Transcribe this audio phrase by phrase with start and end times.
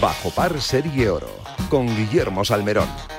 [0.00, 1.28] Bajo Par Serie Oro
[1.70, 3.11] con Guillermo Salmerón.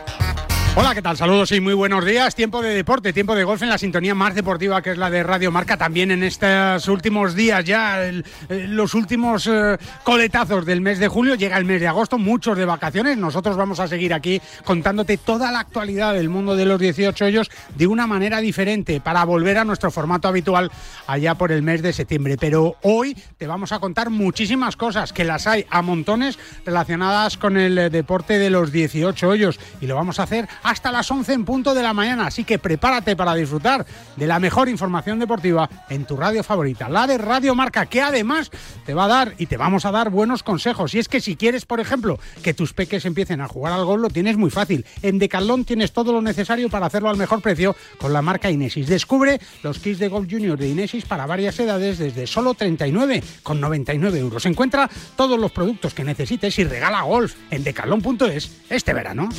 [0.76, 1.16] Hola, ¿qué tal?
[1.16, 2.34] Saludos y muy buenos días.
[2.34, 5.22] Tiempo de deporte, tiempo de golf en la sintonía más deportiva que es la de
[5.22, 5.78] Radio Marca.
[5.78, 11.36] También en estos últimos días, ya eh, los últimos eh, coletazos del mes de julio,
[11.36, 13.20] llega el mes de agosto, muchos de vacaciones.
[13.20, 17.52] Nosotros vamos a seguir aquí contándote toda la actualidad del mundo de los 18 hoyos
[17.76, 20.72] de una manera diferente para volver a nuestro formato habitual
[21.06, 22.36] allá por el mes de septiembre.
[22.40, 27.58] Pero hoy te vamos a contar muchísimas cosas, que las hay a montones relacionadas con
[27.58, 31.46] el deporte de los 18 hoyos y lo vamos a hacer hasta las 11 en
[31.46, 32.28] punto de la mañana.
[32.28, 37.08] Así que prepárate para disfrutar de la mejor información deportiva en tu radio favorita, la
[37.08, 38.50] de Radio Marca, que además
[38.86, 40.96] te va a dar y te vamos a dar buenos consejos.
[40.96, 44.02] Y es que si quieres, por ejemplo, que tus peques empiecen a jugar al gol,
[44.02, 44.86] lo tienes muy fácil.
[45.02, 48.88] En Decathlon tienes todo lo necesario para hacerlo al mejor precio con la marca Inesis.
[48.88, 54.46] Descubre los kits de golf junior de Inesis para varias edades desde solo 39,99 euros.
[54.46, 59.30] Encuentra todos los productos que necesites y regala golf en decathlon.es este verano.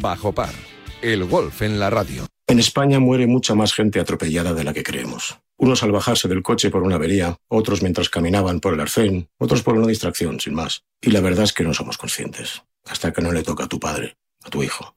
[0.00, 0.54] Bajo Par,
[1.02, 2.26] el golf en la radio.
[2.46, 5.38] En España muere mucha más gente atropellada de la que creemos.
[5.58, 9.62] Unos al bajarse del coche por una avería, otros mientras caminaban por el arcén, otros
[9.62, 10.82] por una distracción, sin más.
[11.00, 12.62] Y la verdad es que no somos conscientes.
[12.88, 14.94] Hasta que no le toca a tu padre, a tu hijo.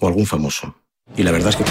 [0.00, 0.76] O algún famoso.
[1.16, 1.64] Y la verdad es que...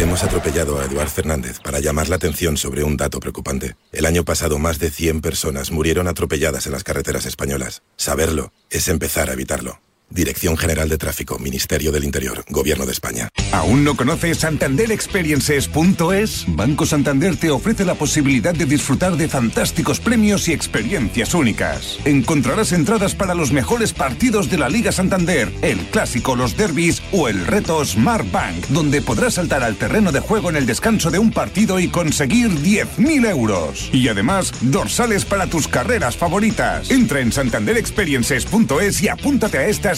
[0.00, 3.74] Hemos atropellado a Eduard Fernández para llamar la atención sobre un dato preocupante.
[3.90, 7.82] El año pasado más de 100 personas murieron atropelladas en las carreteras españolas.
[7.96, 9.80] Saberlo es empezar a evitarlo.
[10.10, 13.28] Dirección General de Tráfico, Ministerio del Interior, Gobierno de España.
[13.52, 16.44] ¿Aún no conoces santanderexperiences.es?
[16.48, 21.98] Banco Santander te ofrece la posibilidad de disfrutar de fantásticos premios y experiencias únicas.
[22.04, 27.28] Encontrarás entradas para los mejores partidos de la Liga Santander, el clásico, los derbis o
[27.28, 31.18] el reto Smart Bank, donde podrás saltar al terreno de juego en el descanso de
[31.18, 33.90] un partido y conseguir 10.000 euros.
[33.92, 36.90] Y además, dorsales para tus carreras favoritas.
[36.90, 39.97] Entra en santanderexperiences.es y apúntate a estas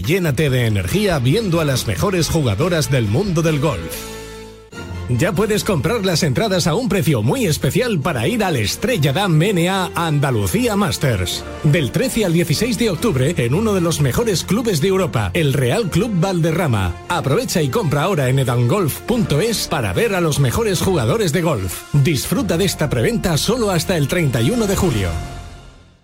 [0.01, 4.21] llénate de energía viendo a las mejores jugadoras del mundo del golf.
[5.17, 9.39] Ya puedes comprar las entradas a un precio muy especial para ir al Estrella Damm
[9.39, 11.43] NA Andalucía Masters.
[11.63, 15.53] Del 13 al 16 de octubre en uno de los mejores clubes de Europa, el
[15.53, 16.95] Real Club Valderrama.
[17.09, 21.83] Aprovecha y compra ahora en edangolf.es para ver a los mejores jugadores de golf.
[21.93, 25.09] Disfruta de esta preventa solo hasta el 31 de julio.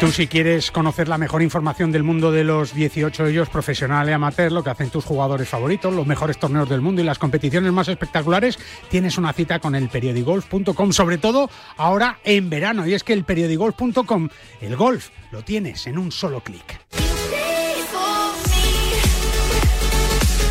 [0.00, 4.12] Tú si quieres conocer la mejor información del mundo de los 18 ellos, profesional y
[4.12, 7.72] amateur, lo que hacen tus jugadores favoritos, los mejores torneos del mundo y las competiciones
[7.72, 8.58] más espectaculares,
[8.90, 12.86] tienes una cita con el periodigolf.com, sobre todo ahora en verano.
[12.86, 14.28] Y es que el periodigolf.com,
[14.60, 16.80] el golf, lo tienes en un solo clic.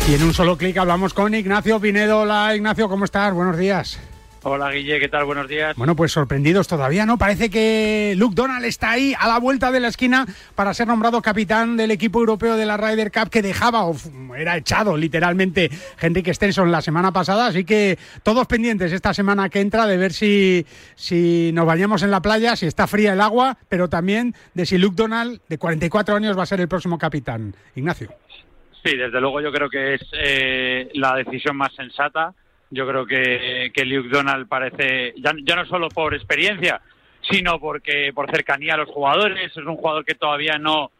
[0.08, 2.20] Y en un solo clic hablamos con Ignacio Pinedo.
[2.20, 3.32] Hola Ignacio, ¿cómo estás?
[3.32, 3.98] Buenos días.
[4.50, 5.26] Hola Guille, ¿qué tal?
[5.26, 5.76] Buenos días.
[5.76, 7.18] Bueno, pues sorprendidos todavía, ¿no?
[7.18, 10.24] Parece que Luke Donald está ahí a la vuelta de la esquina
[10.54, 13.94] para ser nombrado capitán del equipo europeo de la Ryder Cup que dejaba o
[14.34, 19.60] era echado literalmente Henrik Stenson la semana pasada, así que todos pendientes esta semana que
[19.60, 20.64] entra de ver si,
[20.94, 24.78] si nos bañamos en la playa, si está fría el agua, pero también de si
[24.78, 27.54] Luke Donald, de 44 años, va a ser el próximo capitán.
[27.74, 28.08] Ignacio.
[28.82, 32.32] Sí, desde luego yo creo que es eh, la decisión más sensata
[32.70, 36.80] yo creo que, que Luke Donald parece, ya, no solo por experiencia,
[37.22, 40.90] sino porque por cercanía a los jugadores, es un jugador que todavía no,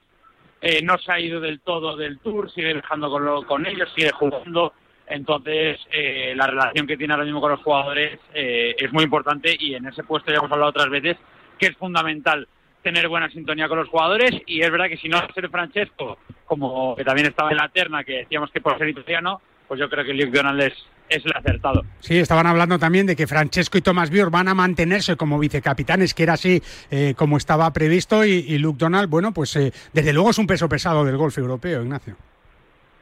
[0.61, 3.89] eh, no se ha ido del todo del tour, sigue dejando con, lo, con ellos,
[3.95, 4.73] sigue jugando.
[5.07, 9.57] Entonces, eh, la relación que tiene ahora mismo con los jugadores eh, es muy importante
[9.59, 11.17] y en ese puesto ya hemos hablado otras veces
[11.59, 12.47] que es fundamental
[12.83, 16.95] tener buena sintonía con los jugadores y es verdad que si no ser Francesco, como
[16.95, 20.05] que también estaba en la terna, que decíamos que por ser italiano, pues yo creo
[20.05, 20.75] que Luke Donald es,
[21.09, 21.85] es el acertado.
[22.01, 26.15] Sí, estaban hablando también de que Francesco y Tomás Bior van a mantenerse como vicecapitanes,
[26.15, 30.13] que era así eh, como estaba previsto, y, y, Luke Donald, bueno, pues eh, desde
[30.13, 32.17] luego es un peso pesado del golf europeo, Ignacio.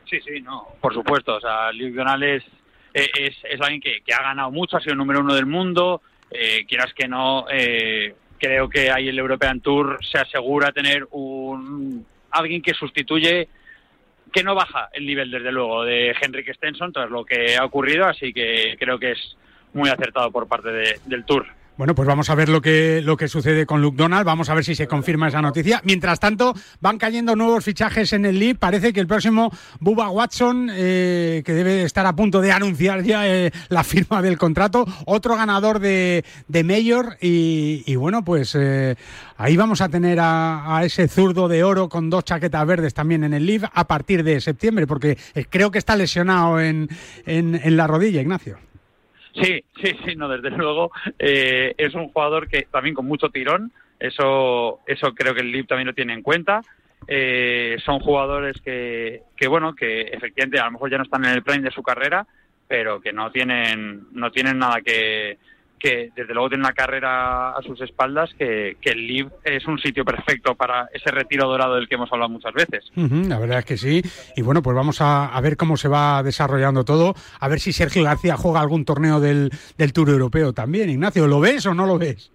[0.08, 1.36] Sí, sí, no, por supuesto.
[1.36, 2.44] O sea, Luke Donald es,
[2.94, 6.00] es, es alguien que, que, ha ganado mucho, ha sido el número uno del mundo.
[6.30, 12.06] Eh, quieras que no, eh, creo que ahí el European Tour se asegura tener un
[12.30, 13.48] alguien que sustituye
[14.36, 18.04] que no baja el nivel, desde luego, de Henrik Stenson tras lo que ha ocurrido,
[18.04, 19.36] así que creo que es
[19.72, 21.46] muy acertado por parte de, del Tour.
[21.76, 24.54] Bueno, pues vamos a ver lo que, lo que sucede con Luke Donald, vamos a
[24.54, 25.82] ver si se confirma esa noticia.
[25.84, 28.54] Mientras tanto, van cayendo nuevos fichajes en el League.
[28.54, 33.28] Parece que el próximo Bubba Watson, eh, que debe estar a punto de anunciar ya
[33.28, 37.18] eh, la firma del contrato, otro ganador de, de Mayor.
[37.20, 38.96] Y, y bueno, pues eh,
[39.36, 43.22] ahí vamos a tener a, a, ese zurdo de oro con dos chaquetas verdes también
[43.22, 45.18] en el League a partir de septiembre, porque
[45.50, 46.88] creo que está lesionado en,
[47.26, 48.56] en, en la rodilla, Ignacio.
[49.40, 53.72] Sí, sí, sí, no, desde luego eh, es un jugador que también con mucho tirón,
[53.98, 56.60] eso, eso creo que el LIB también lo tiene en cuenta.
[57.08, 61.32] Eh, son jugadores que, que, bueno, que efectivamente a lo mejor ya no están en
[61.32, 62.26] el prime de su carrera,
[62.66, 65.38] pero que no tienen, no tienen nada que,
[65.78, 69.78] que desde luego tienen una carrera a sus espaldas que, que el LIB es un
[69.78, 72.90] sitio perfecto para ese retiro dorado del que hemos hablado muchas veces.
[72.96, 74.02] Uh -huh, la verdad es que sí.
[74.36, 77.72] Y bueno, pues vamos a, a, ver cómo se va desarrollando todo, a ver si
[77.72, 80.90] Sergio García juega algún torneo del, del Tour Europeo también.
[80.90, 82.32] Ignacio, ¿lo ves o no lo ves?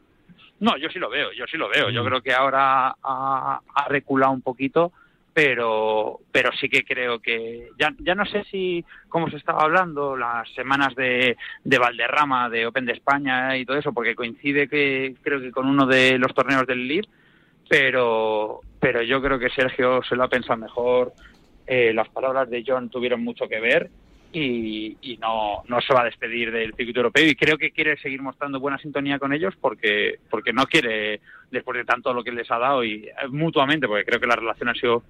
[0.60, 1.90] No, yo sí lo veo, yo sí lo veo.
[1.90, 4.92] Yo creo que ahora ha, ha reculado un poquito
[5.34, 10.18] pero pero sí que creo que ya, ya no sé si como se estaba hablando
[10.18, 15.16] las semanas de, de Valderrama de Open de España y todo eso porque coincide que
[15.22, 17.06] creo que con uno de los torneos del LIB
[17.70, 21.14] pero pero yo creo que Sergio se lo ha pensado mejor
[21.66, 23.90] eh, las palabras de John tuvieron mucho que ver
[24.34, 27.28] y, y no, no se va a despedir del circuito europeo.
[27.28, 31.22] Y creo que quiere seguir mostrando buena sintonía con ellos porque porque no quiere
[31.52, 34.36] después de tanto lo que les ha dado y eh, mutuamente porque creo que la
[34.36, 35.04] relación ha sido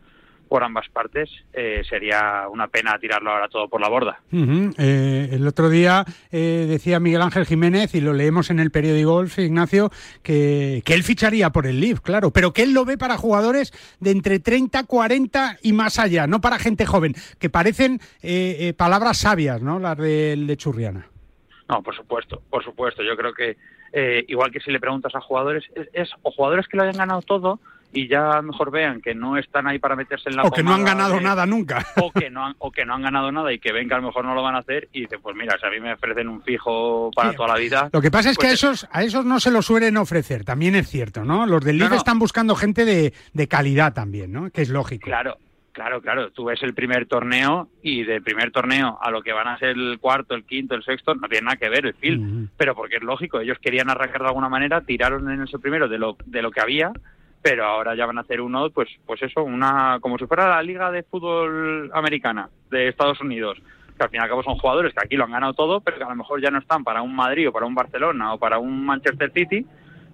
[0.52, 4.20] por ambas partes, eh, sería una pena tirarlo ahora todo por la borda.
[4.34, 4.76] Uh -huh.
[4.78, 9.12] eh, el otro día eh, decía Miguel Ángel Jiménez, y lo leemos en el periódico
[9.12, 9.92] Golf, Ignacio,
[10.22, 13.72] que, que él ficharía por el LIV, claro, pero que él lo ve para jugadores
[14.02, 18.74] de entre 30, 40 y más allá, no para gente joven, que parecen eh, eh,
[18.74, 19.80] palabras sabias, ¿no?
[19.80, 21.08] Las de, de Churriana.
[21.70, 23.04] No, por supuesto, por supuesto.
[23.04, 23.56] Yo creo que
[24.28, 27.62] igual que si le preguntas a jugadores, es, o jugadores que lo hayan ganado todo
[27.94, 30.74] y ya mejor vean que no están ahí para meterse en la o que no
[30.74, 31.86] han ganado nada nunca.
[31.98, 33.98] o que no han, o que no han ganado nada y que ven que a
[33.98, 35.94] lo mejor no lo van a hacer y dicen pues mira si a mí me
[35.94, 38.88] ofrecen un fijo para toda la vida lo que pasa es que a pues esos
[38.92, 42.20] a esos no se lo suelen ofrecer también es cierto no los del LIB están
[42.20, 45.06] buscando gente de, de calidad también no que es lógico.
[45.06, 45.38] Claro
[45.72, 49.48] Claro, claro, tú ves el primer torneo y del primer torneo a lo que van
[49.48, 52.50] a ser el cuarto, el quinto, el sexto, no tiene nada que ver el film,
[52.58, 55.98] pero porque es lógico, ellos querían arrancar de alguna manera, tiraron en ese primero de
[55.98, 56.92] lo, de lo que había,
[57.42, 60.64] pero ahora ya van a hacer uno, pues, pues eso, una, como si fuera la
[60.64, 63.58] liga de fútbol americana de Estados Unidos,
[63.98, 65.98] que al fin y al cabo son jugadores que aquí lo han ganado todo, pero
[65.98, 68.38] que a lo mejor ya no están para un Madrid o para un Barcelona o
[68.38, 69.66] para un Manchester City,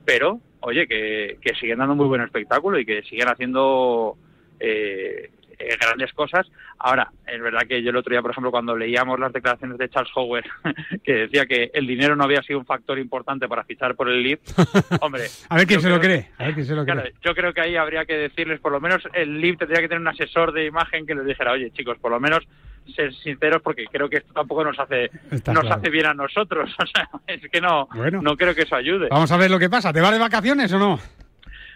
[0.05, 4.17] pero oye, que, que siguen dando muy buen espectáculo y que siguen haciendo
[4.59, 6.47] eh, eh, grandes cosas.
[6.79, 9.89] Ahora, es verdad que yo el otro día, por ejemplo, cuando leíamos las declaraciones de
[9.89, 10.45] Charles Howard,
[11.03, 14.21] que decía que el dinero no había sido un factor importante para fichar por el
[14.21, 14.39] LIB,
[15.01, 15.23] hombre...
[15.49, 17.13] a ver quién se lo cree, a ver quién se lo cree.
[17.23, 20.01] Yo creo que ahí habría que decirles, por lo menos el LIB tendría que tener
[20.01, 22.47] un asesor de imagen que les dijera, oye, chicos, por lo menos
[22.95, 25.11] ser sinceros porque creo que esto tampoco nos hace
[25.51, 27.89] nos hace bien a nosotros o sea es que no
[28.21, 29.09] no creo que eso ayude.
[29.09, 30.99] Vamos a ver lo que pasa te vas de vacaciones o no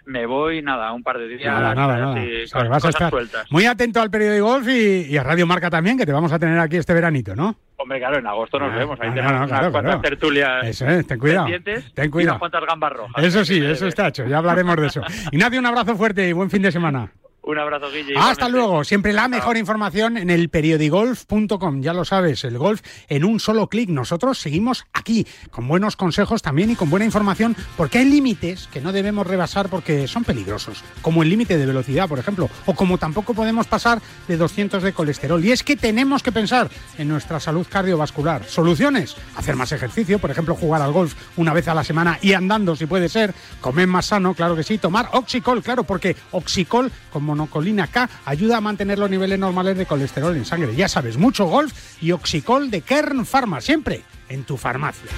[0.05, 1.45] me voy, nada, un par de días.
[1.45, 2.69] Nada, nada, nada.
[2.69, 3.13] vas a estar
[3.49, 6.39] muy atento al periodo de golf y, a Radio Marca también, que te vamos a
[6.39, 7.55] tener aquí este veranito, ¿no?
[7.77, 8.99] Hombre, claro, en agosto nos ah, vemos.
[9.01, 10.67] Ahí tenemos unas cuantas tertulias.
[10.67, 11.47] Eso es, ten cuidado.
[11.93, 12.21] Ten cuidado.
[12.21, 13.23] Y unas cuantas gambas rojas.
[13.23, 14.25] Eso sí, eso está hecho.
[14.27, 15.01] Ya hablaremos de eso.
[15.31, 17.11] Ignacio, un abrazo fuerte y buen fin de semana.
[17.51, 18.13] Un abrazo, Guille.
[18.17, 18.85] Hasta luego.
[18.85, 21.81] Siempre la mejor información en el periodigolf.com.
[21.81, 23.89] Ya lo sabes, el golf en un solo clic.
[23.89, 28.79] Nosotros seguimos aquí con buenos consejos también y con buena información porque hay límites que
[28.79, 32.97] no debemos rebasar porque son peligrosos, como el límite de velocidad, por ejemplo, o como
[32.97, 35.43] tampoco podemos pasar de 200 de colesterol.
[35.43, 38.45] Y es que tenemos que pensar en nuestra salud cardiovascular.
[38.45, 42.31] Soluciones, hacer más ejercicio, por ejemplo, jugar al golf una vez a la semana y
[42.31, 46.89] andando si puede ser, comer más sano, claro que sí, tomar oxicol, claro, porque oxicol
[47.11, 50.75] como monocolina K ayuda a mantener los niveles normales de colesterol en sangre.
[50.75, 55.09] Ya sabes, mucho golf y oxicol de Kern Pharma, siempre en tu farmacia.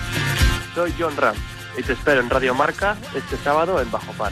[0.74, 1.36] Soy John Ram
[1.78, 4.32] y te espero en Radio Marca este sábado en Bajo Par.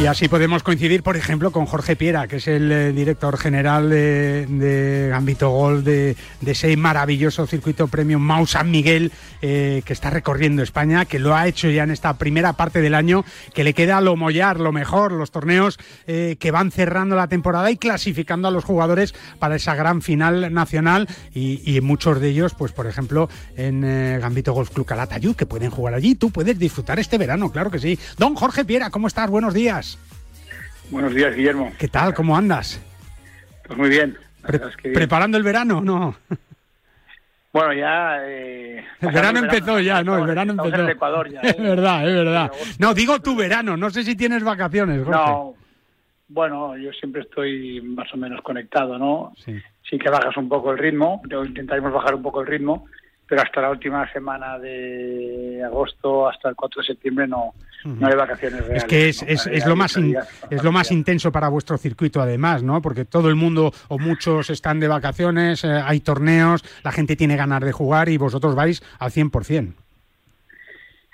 [0.00, 3.88] Y así podemos coincidir, por ejemplo, con Jorge Piera, que es el eh, director general
[3.88, 10.10] de, de Gambito Gol, de, ese maravilloso circuito premium Mau San Miguel, eh, que está
[10.10, 13.24] recorriendo España, que lo ha hecho ya en esta primera parte del año,
[13.54, 17.70] que le queda lo mollar, lo mejor, los torneos eh, que van cerrando la temporada
[17.70, 22.72] y clasificando a los jugadores para esa gran final nacional y, muchos de ellos, pues
[22.72, 23.82] por ejemplo, en
[24.20, 26.14] Gambito Golf Club Calatayud, que pueden jugar allí.
[26.14, 27.98] Tú puedes disfrutar este verano, claro que sí.
[28.18, 29.30] Don Jorge Piera, ¿cómo estás?
[29.30, 29.83] Buenos días.
[30.90, 31.72] Buenos días, Guillermo.
[31.78, 32.14] ¿Qué tal?
[32.14, 32.80] ¿Cómo andas?
[33.66, 34.16] Pues muy bien.
[34.92, 36.14] ¿Preparando el verano no?
[37.52, 38.18] Bueno, ya...
[38.26, 40.18] Eh, el verano empezó ya, ¿no?
[40.18, 40.82] El verano empezó.
[40.82, 42.52] En Ecuador ya, Es verdad, es verdad.
[42.80, 45.54] No, digo tu verano, no sé si tienes vacaciones, No,
[46.26, 49.34] bueno, yo siempre estoy más o menos conectado, ¿no?
[49.44, 49.56] Sí.
[49.88, 52.86] Sí que bajas un poco el ritmo, intentaremos bajar un poco el ritmo,
[53.26, 57.54] pero hasta la última semana de agosto, hasta el 4 de septiembre, no,
[57.84, 58.82] no hay vacaciones reales.
[58.82, 62.82] Es que es, es, lo más es lo más intenso para vuestro circuito, además, ¿no?
[62.82, 67.36] Porque todo el mundo o muchos están de vacaciones, eh, hay torneos, la gente tiene
[67.36, 69.74] ganas de jugar y vosotros vais al 100%.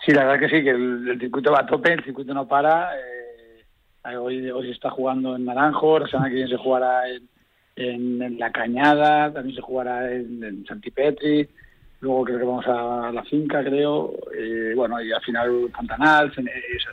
[0.04, 2.96] Sí, la verdad que sí, que el, circuito va a tope, el circuito no para.
[2.96, 8.20] Eh, hoy, hoy se está jugando en Naranjo, la semana que viene se jugará en,
[8.20, 11.48] en, La Cañada, también se jugará en, en Santipetri
[12.00, 16.32] luego creo que vamos a la finca, creo, eh, bueno, y al final Pantanal,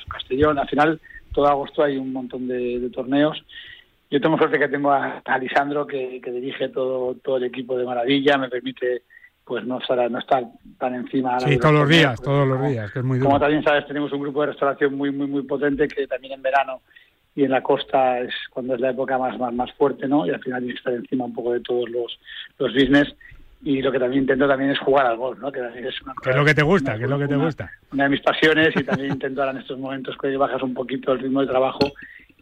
[0.08, 1.00] Castellón, al final
[1.34, 3.42] todo agosto hay un montón de, torneos.
[4.10, 8.38] Yo tengo suerte que tengo a, Alisandro que, dirige todo, todo el equipo de maravilla,
[8.38, 9.04] me permite
[9.46, 10.44] pues no estar, no estar
[10.78, 11.40] tan encima.
[11.40, 13.30] Sí, todos los días, todos los días, que es muy duro.
[13.30, 16.42] Como también sabes, tenemos un grupo de restauración muy, muy, muy potente que también en
[16.42, 16.82] verano
[17.34, 20.26] y en la costa es cuando es la época más, más, más fuerte, ¿no?
[20.26, 22.20] Y al final tienes que estar encima un poco de todos los,
[22.58, 23.16] los business
[23.64, 25.52] y lo que también intento también es jugar al golf, ¿no?
[25.52, 25.96] Que, es,
[26.36, 27.72] lo que te gusta, que es lo que te gusta.
[27.92, 31.14] Una de mis pasiones y también intento ahora en estos momentos que bajas un poquito
[31.14, 31.92] el ritmo de trabajo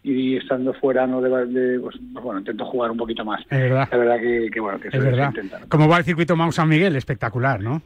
[0.04, 3.42] y estando fuera no de, pues, bueno intento jugar un poquito más.
[3.50, 3.88] Es verdad.
[3.92, 5.34] La verdad que, bueno que es verdad.
[5.68, 7.82] cómo va el circuito Mau San Miguel espectacular no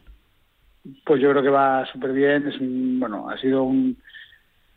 [1.05, 3.95] pues yo creo que va súper bien es bueno ha sido un,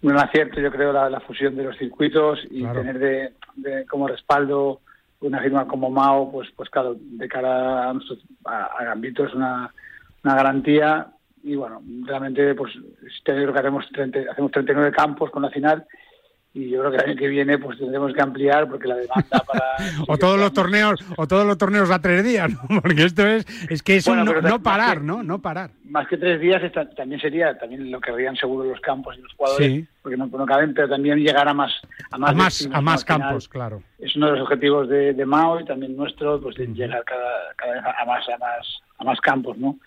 [0.02, 2.98] un acierto yo creo la, fusión de los circuitos y tener
[3.56, 4.80] de, como respaldo
[5.22, 7.94] una firma como Mao, pues, pues claro, de cara a,
[8.44, 9.72] a, Gambito es una,
[10.24, 11.08] una garantía
[11.42, 12.72] y bueno, realmente pues
[13.24, 13.84] creo que hacemos,
[14.30, 15.84] hacemos 39 campos con la final
[16.54, 19.42] y yo creo que el año que viene pues tendremos que ampliar porque la demanda
[19.46, 19.64] para
[20.08, 22.80] o todos los torneos o todos los torneos a tres días ¿no?
[22.82, 25.70] porque esto es es que es un no, parar no no parar.
[25.84, 26.62] Más que tres días
[26.94, 30.46] también sería también lo que querrían seguro los campos y los jugadores porque no, no,
[30.46, 31.72] caben pero también llegar a más
[32.12, 33.82] a más a más, campos claro.
[33.98, 37.54] es uno de los objetivos de, de Mao y también nuestro pues de llegar cada,
[37.56, 39.78] cada vez a más a más a más campos no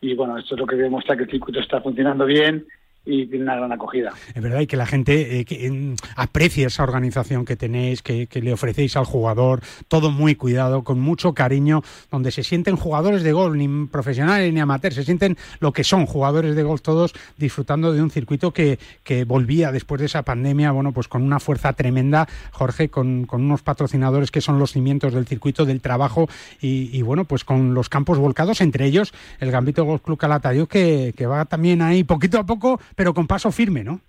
[0.00, 2.66] y bueno esto es lo que demuestra que el circuito está funcionando bien
[3.04, 4.12] y tiene una gran acogida.
[4.34, 8.52] Es verdad, y que la gente eh, que, aprecie esa organización que tenéis, que, le
[8.52, 13.56] ofrecéis al jugador, todo muy cuidado, con mucho cariño, donde se sienten jugadores de golf,
[13.56, 18.02] ni profesionales ni amateurs, se sienten lo que son jugadores de golf todos disfrutando de
[18.02, 22.28] un circuito que, que volvía después de esa pandemia, bueno, pues con una fuerza tremenda,
[22.52, 26.28] Jorge, con, con unos patrocinadores que son los cimientos del circuito, del trabajo,
[26.60, 31.12] y, bueno, pues con los campos volcados, entre ellos el Gambito Golf Club Calatayud, que,
[31.16, 34.00] que va también ahí poquito a poco pero con paso firme, ¿no?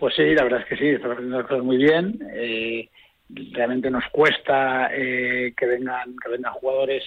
[0.00, 2.18] Pues sí, la verdad es que sí, estamos haciendo las cosas muy bien.
[2.34, 2.88] Eh,
[3.52, 7.04] realmente nos cuesta eh, que vengan que vengan jugadores,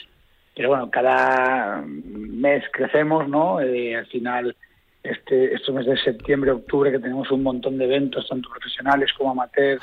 [0.55, 3.59] pero bueno, cada mes crecemos, ¿no?
[3.59, 4.55] Eh, al final,
[5.01, 9.31] este estos meses de septiembre, octubre, que tenemos un montón de eventos, tanto profesionales como
[9.31, 9.81] amateurs,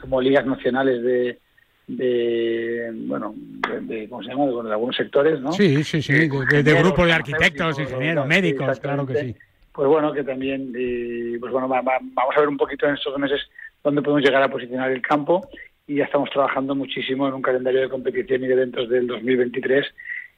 [0.00, 1.38] como ligas nacionales de,
[1.86, 6.74] de bueno de, cómo se llama de, algunos sectores no sí sí sí de, de,
[6.74, 9.36] grupo de arquitectos ingenieros médicos claro que sí
[9.72, 13.40] pues bueno, que también, eh, pues bueno, vamos a ver un poquito en estos meses
[13.82, 15.48] dónde podemos llegar a posicionar el campo.
[15.86, 19.84] Y ya estamos trabajando muchísimo en un calendario de competición y de eventos del 2023,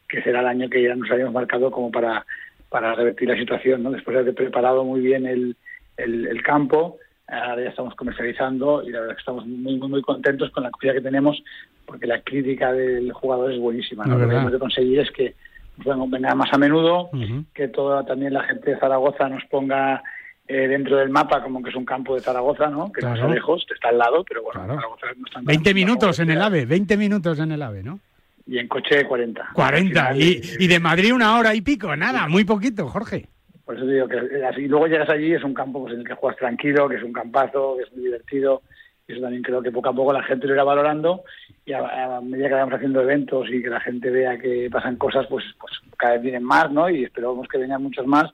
[0.08, 2.24] que será el año que ya nos habíamos marcado como para,
[2.70, 3.90] para revertir la situación, ¿no?
[3.90, 5.56] Después de haber preparado muy bien el,
[5.96, 6.98] el, campo,
[7.28, 10.70] ahora ya estamos comercializando y la verdad que estamos muy, muy, muy contentos con la
[10.70, 11.42] acogida que tenemos,
[11.84, 15.34] porque la crítica del jugador es buenísima, Lo que debemos de conseguir es que
[15.76, 17.10] bueno, venga más a menudo,
[17.52, 20.02] que toda también la gente de Zaragoza nos ponga
[20.46, 22.92] eh, dentro del mapa como que es un campo de Zaragoza, ¿no?
[22.92, 26.30] Que no está lejos, está al lado, pero bueno, Zaragoza no está 20 minutos en
[26.30, 28.00] el AVE, 20 minutos en el AVE, ¿no?
[28.46, 29.50] Y en coche 40.
[29.54, 33.26] 40, y, y de Madrid una hora y pico, nada, muy poquito, Jorge.
[33.64, 36.14] Por eso digo que así luego llegas allí, es un campo pues, en el que
[36.14, 38.62] juegas tranquilo, que es un campazo, que es muy divertido,
[39.08, 41.24] eso también creo que poco a poco la gente lo irá valorando
[41.66, 45.26] y a, medida que vamos haciendo eventos y que la gente vea que pasan cosas,
[45.28, 46.88] pues, pues cada vez vienen más, ¿no?
[46.90, 48.32] Y esperamos que vengan muchos más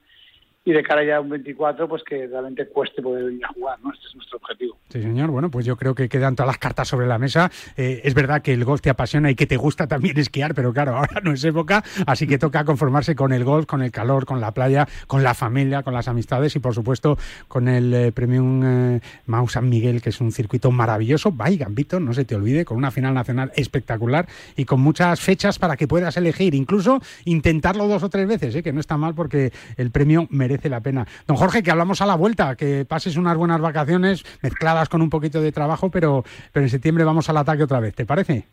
[0.70, 3.78] y de cara ya a un 24, pues que realmente cueste poder ir a jugar,
[3.82, 3.92] ¿no?
[3.92, 4.76] Este es nuestro objetivo.
[4.88, 5.30] Sí, señor.
[5.30, 7.50] Bueno, pues yo creo que quedan todas las cartas sobre la mesa.
[7.76, 10.72] Eh, es verdad que el golf te apasiona y que te gusta también esquiar, pero
[10.72, 14.26] claro, ahora no es época, así que toca conformarse con el golf, con el calor,
[14.26, 18.12] con la playa, con la familia, con las amistades y por supuesto con el eh,
[18.12, 21.32] Premium eh, Mau San Miguel, que es un circuito maravilloso.
[21.32, 25.58] Vaya, Gambito, no se te olvide, con una final nacional espectacular y con muchas fechas
[25.58, 28.62] para que puedas elegir, incluso intentarlo dos o tres veces, ¿eh?
[28.62, 31.06] que no está mal porque el premio merece merece la pena.
[31.26, 35.10] Don Jorge, que hablamos a la vuelta, que pases unas buenas vacaciones mezcladas con un
[35.10, 38.46] poquito de trabajo, pero, pero en septiembre vamos al ataque otra vez, ¿te parece?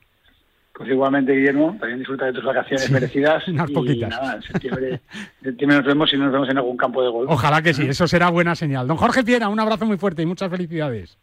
[0.74, 3.48] Pues igualmente, Guillermo, también disfruta de tus vacaciones merecidas.
[3.48, 4.10] Unas poquitas.
[4.10, 5.02] nada, en septiembre,
[5.41, 7.30] nos vemos y nos vemos en algún campo de golf.
[7.32, 8.88] Ojalá que sí, eso será buena señal.
[8.88, 11.17] Don Jorge Piera, un abrazo muy fuerte y muchas felicidades.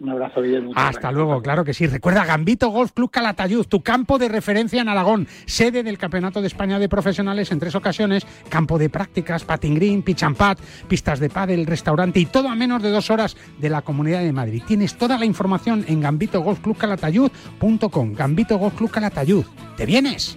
[0.00, 0.72] Un abrazo, Guillermo.
[0.74, 1.86] Hasta luego, claro que sí.
[1.86, 6.48] Recuerda Gambito Golf Club Calatayud, tu campo de referencia en Aragón, sede del Campeonato de
[6.48, 11.20] España de Profesionales en tres ocasiones, campo de prácticas, patin green, pitch and pad, pistas
[11.20, 14.64] de pádel, restaurante y todo a menos de dos horas de la Comunidad de Madrid.
[14.66, 18.14] Tienes toda la información en gambitogolfclubcalatayud.com.
[18.14, 19.44] Gambito Golf Club Calatayud.
[19.76, 20.36] ¿Te vienes?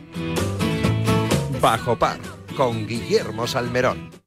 [1.59, 2.19] Bajo par
[2.55, 4.26] con Guillermo Salmerón.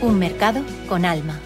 [0.00, 1.45] Un mercado con alma.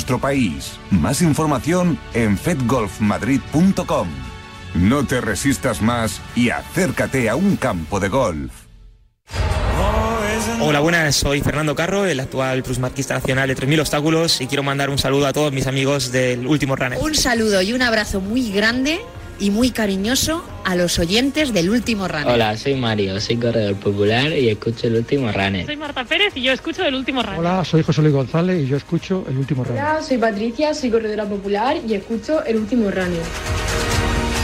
[0.05, 0.73] país.
[0.89, 4.07] Más información en fedgolfmadrid.com.
[4.75, 8.51] No te resistas más y acércate a un campo de golf.
[10.59, 14.89] Hola, buenas, soy Fernando Carro, el actual plusmarquista nacional de 3.000 obstáculos y quiero mandar
[14.89, 16.99] un saludo a todos mis amigos del último runner.
[16.99, 19.01] Un saludo y un abrazo muy grande
[19.41, 22.27] y muy cariñoso a los oyentes del último runner.
[22.27, 25.65] Hola, soy Mario, soy corredor popular y escucho el último runner.
[25.65, 27.39] Soy Marta Pérez y yo escucho el último runner.
[27.39, 29.81] Hola, soy José Luis González y yo escucho el último runner.
[29.81, 33.23] Hola, soy Patricia, soy corredora popular y escucho el último runner.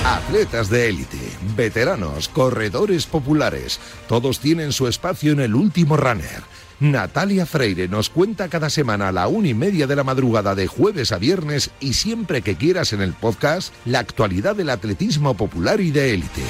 [0.04, 1.18] Atletas de élite,
[1.56, 6.42] veteranos, corredores populares, todos tienen su espacio en el último runner.
[6.80, 10.68] Natalia Freire nos cuenta cada semana a la una y media de la madrugada de
[10.68, 15.82] jueves a viernes y siempre que quieras en el podcast la actualidad del atletismo popular
[15.82, 16.44] y de élite.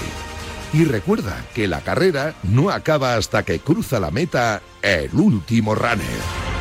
[0.73, 6.56] Y recuerda que la carrera no acaba hasta que cruza la meta el último runner.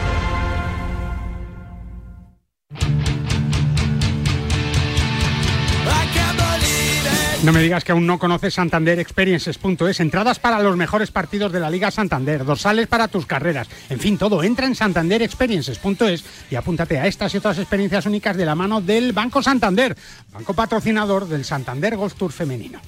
[7.46, 10.00] No me digas que aún no conoces santanderexperiences.es.
[10.00, 13.68] Entradas para los mejores partidos de la Liga Santander, dorsales para tus carreras.
[13.88, 14.42] En fin, todo.
[14.42, 19.12] Entra en santanderexperiences.es y apúntate a estas y otras experiencias únicas de la mano del
[19.12, 19.96] Banco Santander,
[20.32, 22.80] banco patrocinador del Santander Golf Tour Femenino.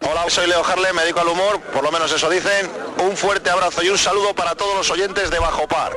[0.00, 2.66] Hola, soy Leo Harle, me dedico al humor, por lo menos eso dicen.
[3.06, 5.92] Un fuerte abrazo y un saludo para todos los oyentes de Bajo Par.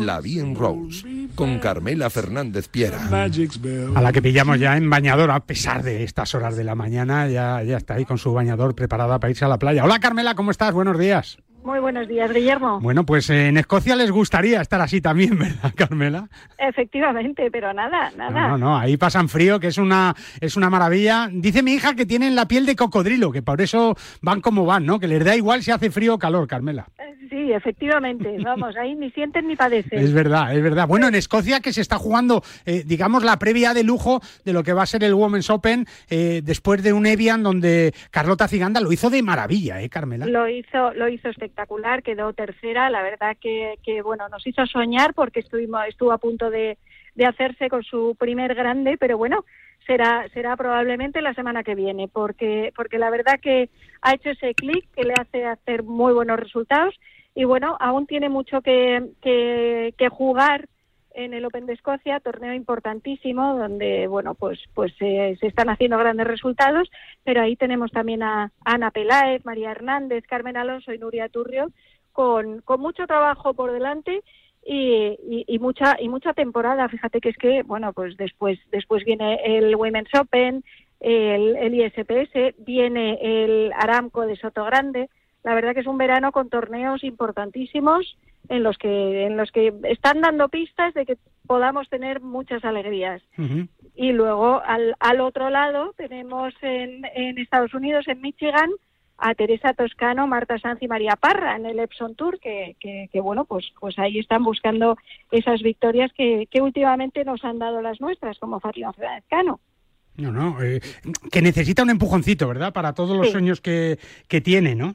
[0.00, 2.98] La Bien Rose con Carmela Fernández Piera.
[3.94, 7.28] A la que pillamos ya en bañador, a pesar de estas horas de la mañana,
[7.28, 9.84] ya, ya está ahí con su bañador preparada para irse a la playa.
[9.84, 10.72] Hola Carmela, ¿cómo estás?
[10.72, 11.38] Buenos días.
[11.64, 12.80] Muy buenos días, Guillermo.
[12.80, 16.28] Bueno, pues en Escocia les gustaría estar así también, ¿verdad, Carmela?
[16.58, 18.48] Efectivamente, pero nada, nada.
[18.48, 21.28] No, no, ahí pasan frío, que es una, es una maravilla.
[21.32, 24.86] Dice mi hija que tienen la piel de cocodrilo, que por eso van como van,
[24.86, 24.98] ¿no?
[24.98, 26.86] Que les da igual si hace frío o calor, Carmela.
[27.32, 28.36] Sí, efectivamente.
[28.44, 29.98] Vamos, ahí ni sienten ni padecen.
[29.98, 30.86] Es verdad, es verdad.
[30.86, 34.62] Bueno, en Escocia que se está jugando, eh, digamos, la previa de lujo de lo
[34.62, 38.80] que va a ser el Women's Open eh, después de un Evian donde Carlota Ciganda
[38.80, 40.26] lo hizo de maravilla, ¿eh, Carmela?
[40.26, 42.90] Lo hizo, lo hizo espectacular, quedó tercera.
[42.90, 46.78] La verdad que, que bueno, nos hizo soñar porque estuvimos, estuvo a punto de,
[47.14, 49.44] de hacerse con su primer grande, pero bueno,
[49.86, 53.68] será será probablemente la semana que viene porque porque la verdad que
[54.00, 56.94] ha hecho ese clic que le hace hacer muy buenos resultados
[57.34, 60.68] y bueno aún tiene mucho que, que, que jugar
[61.14, 65.98] en el Open de Escocia, torneo importantísimo donde bueno pues pues eh, se están haciendo
[65.98, 66.90] grandes resultados,
[67.24, 71.70] pero ahí tenemos también a Ana Peláez, María Hernández, Carmen Alonso y Nuria Turrio
[72.12, 74.22] con, con mucho trabajo por delante
[74.64, 76.88] y, y, mucha y mucha temporada.
[76.88, 80.64] Fíjate que es que bueno pues después después viene el Women's Open,
[81.00, 85.08] el, el ISPS, viene el Aramco de Soto Grande.
[85.42, 88.16] La verdad que es un verano con torneos importantísimos
[88.52, 93.20] en los que en los que están dando pistas de que podamos tener muchas alegrías.
[93.38, 93.68] Uh -huh.
[93.94, 98.70] Y luego al, al otro lado tenemos en, en Estados Unidos, en Michigan,
[99.18, 103.20] a Teresa Toscano, Marta Sanz y María Parra en el Epson Tour, que, que, que,
[103.20, 104.96] bueno, pues, pues ahí están buscando
[105.30, 109.60] esas victorias que, que últimamente nos han dado las nuestras, como Fátima Fernández Cano.
[110.16, 110.80] No, no, eh,
[111.30, 112.72] que necesita un empujoncito, ¿verdad?
[112.72, 113.32] Para todos los Sí.
[113.32, 114.94] sueños que, que tiene, ¿no?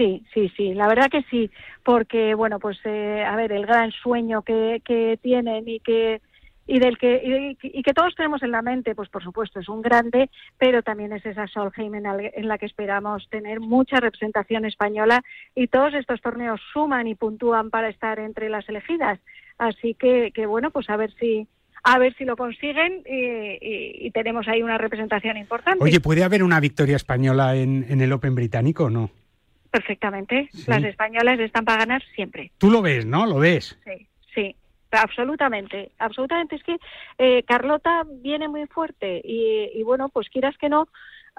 [0.00, 1.50] Sí, sí, sí, la verdad que sí,
[1.84, 6.22] porque bueno, pues eh, a ver, el gran sueño que, que tienen y que
[6.66, 9.82] y del que y, que todos tenemos en la mente, pues por supuesto es un
[9.82, 15.22] grande, pero también es esa Solheim en, en la que esperamos tener mucha representación española
[15.54, 19.20] y todos estos torneos suman y puntúan para estar entre las elegidas,
[19.58, 21.46] así que, que bueno, pues a ver si
[21.82, 25.84] a ver si lo consiguen y, y tenemos ahí una representación importante.
[25.84, 29.10] Oye, ¿puede haber una victoria española en, en el Open británico o no?
[29.70, 30.48] Perfectamente.
[30.66, 32.50] Las españolas están para ganar siempre.
[32.58, 33.26] Tú lo ves, ¿no?
[33.26, 33.78] Lo ves.
[33.84, 34.56] Sí, sí.
[34.92, 36.56] Absolutamente, absolutamente.
[36.56, 36.76] Es que
[37.18, 40.88] eh, Carlota viene muy fuerte y, y, bueno, pues quieras que no,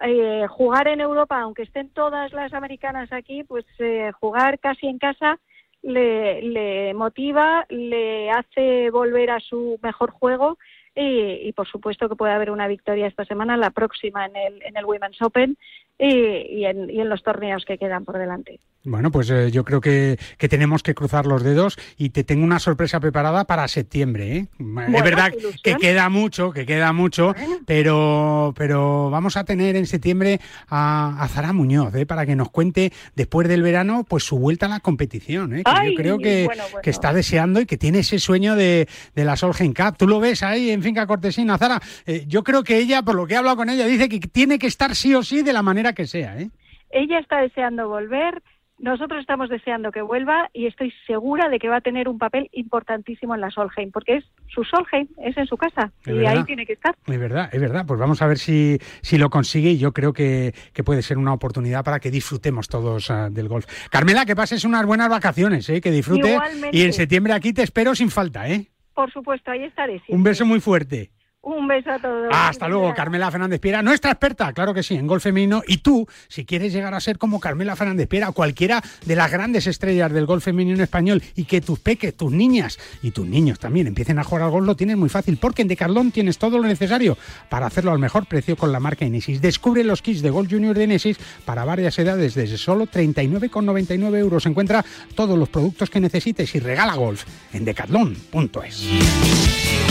[0.01, 4.99] eh, jugar en Europa, aunque estén todas las americanas aquí, pues eh, jugar casi en
[4.99, 5.37] casa
[5.81, 10.57] le, le motiva, le hace volver a su mejor juego
[10.95, 14.61] y, y, por supuesto que puede haber una victoria esta semana, la próxima en el,
[14.63, 15.57] en el Women's Open
[16.01, 18.59] y, y, en, y en los torneos que quedan por delante.
[18.83, 22.43] Bueno, pues eh, yo creo que, que, tenemos que cruzar los dedos y te tengo
[22.43, 24.37] una sorpresa preparada para septiembre.
[24.37, 24.47] ¿eh?
[24.57, 27.59] Bueno, es verdad que queda mucho, que queda mucho, bueno.
[27.67, 32.07] pero, pero vamos a tener en septiembre a, a Zara Muñoz ¿eh?
[32.07, 35.53] para que nos cuente después del verano pues su vuelta a la competición.
[35.53, 35.63] ¿eh?
[35.63, 38.87] Que Ay, yo creo que, bueno, que, está deseando y que tiene ese sueño de,
[39.13, 39.97] de la Solheim Cup.
[39.97, 41.79] Tú lo ves ahí en Finca Cortesina, Zara.
[42.07, 44.57] Eh, yo creo que ella, por lo que he hablado con ella, dice que tiene
[44.57, 46.37] que estar sí o sí de la manera que sea.
[46.39, 46.49] ¿eh?
[46.91, 48.41] Ella está deseando volver.
[48.79, 52.49] Nosotros estamos deseando que vuelva y estoy segura de que va a tener un papel
[52.51, 56.37] importantísimo en la Solheim, porque es su Solheim, es en su casa Es y verdad.
[56.37, 56.95] ahí tiene que estar.
[57.05, 57.85] Es verdad, es verdad.
[57.85, 61.19] Pues vamos a ver si, si lo consigue y yo creo que, que puede ser
[61.19, 63.67] una oportunidad para que disfrutemos todos ah, del golf.
[63.91, 65.79] Carmela, que pases unas buenas vacaciones, ¿eh?
[65.79, 66.31] que disfrutes.
[66.33, 66.75] Igualmente.
[66.75, 68.49] Y en septiembre aquí te espero sin falta.
[68.49, 68.65] ¿eh?
[68.95, 69.99] Por supuesto, ahí estaré.
[69.99, 70.15] siempre.
[70.15, 71.11] Un beso muy fuerte.
[71.43, 72.29] Un beso a todos.
[72.31, 75.63] Hasta luego, Carmela Fernández Piera, nuestra experta, claro que sí, en golf femenino.
[75.67, 79.31] Y tú, si quieres llegar a ser como Carmela Fernández Piera o cualquiera de las
[79.31, 83.57] grandes estrellas del golf femenino español y que tus peques, tus niñas y tus niños
[83.57, 86.59] también empiecen a jugar al golf, lo tienes muy fácil, porque en Decathlon tienes todo
[86.59, 87.17] lo necesario
[87.49, 89.41] para hacerlo al mejor precio con la marca Inesis.
[89.41, 94.45] Descubre los kits de Golf Junior de Inesis para varias edades desde solo 39,99 euros.
[94.45, 99.90] Encuentra todos los productos que necesites y regala golf en decathlon.es.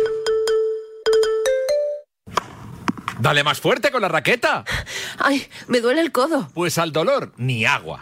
[3.21, 4.65] Dale más fuerte con la raqueta.
[5.19, 6.49] Ay, me duele el codo.
[6.55, 7.99] Pues al dolor, ni agua.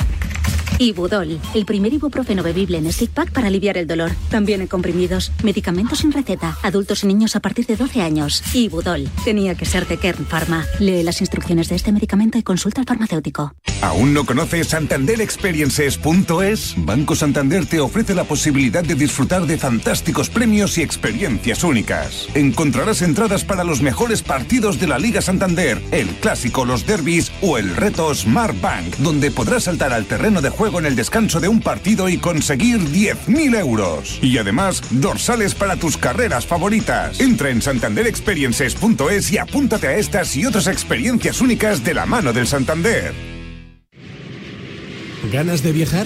[0.82, 4.12] Ibudol, el primer ibuprofeno bebible en stick pack para aliviar el dolor.
[4.30, 8.42] También en comprimidos, medicamentos sin receta, adultos y niños a partir de 12 años.
[8.54, 10.66] Ibudol, tenía que ser de Kern Pharma.
[10.80, 13.54] Lee las instrucciones de este medicamento y consulta al farmacéutico.
[13.82, 16.76] ¿Aún no conoces santanderexperiences.es?
[16.78, 22.30] Banco Santander te ofrece la posibilidad de disfrutar de fantásticos premios y experiencias únicas.
[22.36, 27.58] Encontrarás entradas para los mejores partidos de la Liga Santander, el clásico, los derbis o
[27.58, 31.48] el reto Smart Bank, donde podrás saltar al terreno de juego en el descanso de
[31.48, 34.20] un partido y conseguir 10.000 euros.
[34.22, 37.20] Y además, dorsales para tus carreras favoritas.
[37.20, 42.46] Entra en santanderexperiences.es y apúntate a estas y otras experiencias únicas de la mano del
[42.46, 43.14] Santander.
[45.32, 46.06] ¿Ganas de viajar?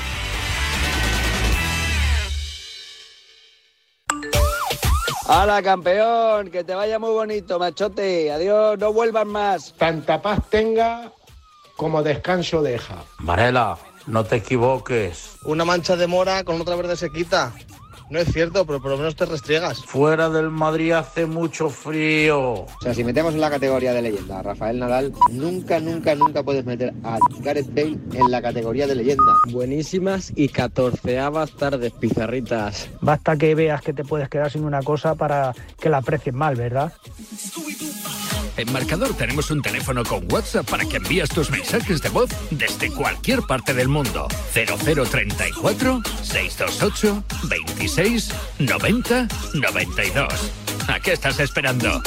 [5.33, 6.51] ¡Hala, campeón!
[6.51, 8.33] Que te vaya muy bonito, machote.
[8.33, 9.73] Adiós, no vuelvas más.
[9.77, 11.09] Tanta paz tenga
[11.77, 12.95] como descanso deja.
[13.19, 15.37] Varela, no te equivoques.
[15.45, 17.53] Una mancha de mora con otra verde se quita.
[18.11, 19.85] No es cierto, pero por lo menos te restriegas.
[19.85, 22.65] Fuera del Madrid hace mucho frío.
[22.65, 26.43] O sea, si metemos en la categoría de leyenda a Rafael Nadal, nunca, nunca, nunca
[26.43, 29.31] puedes meter a Gareth Bale en la categoría de leyenda.
[29.49, 32.89] Buenísimas y catorceavas tardes, pizarritas.
[32.99, 36.57] Basta que veas que te puedes quedar sin una cosa para que la aprecies mal,
[36.57, 36.91] ¿verdad?
[38.61, 42.91] En Marcador tenemos un teléfono con WhatsApp para que envíes tus mensajes de voz desde
[42.91, 44.27] cualquier parte del mundo.
[44.53, 50.51] 0034 628 26 90 92.
[50.87, 52.03] ¿A qué estás esperando?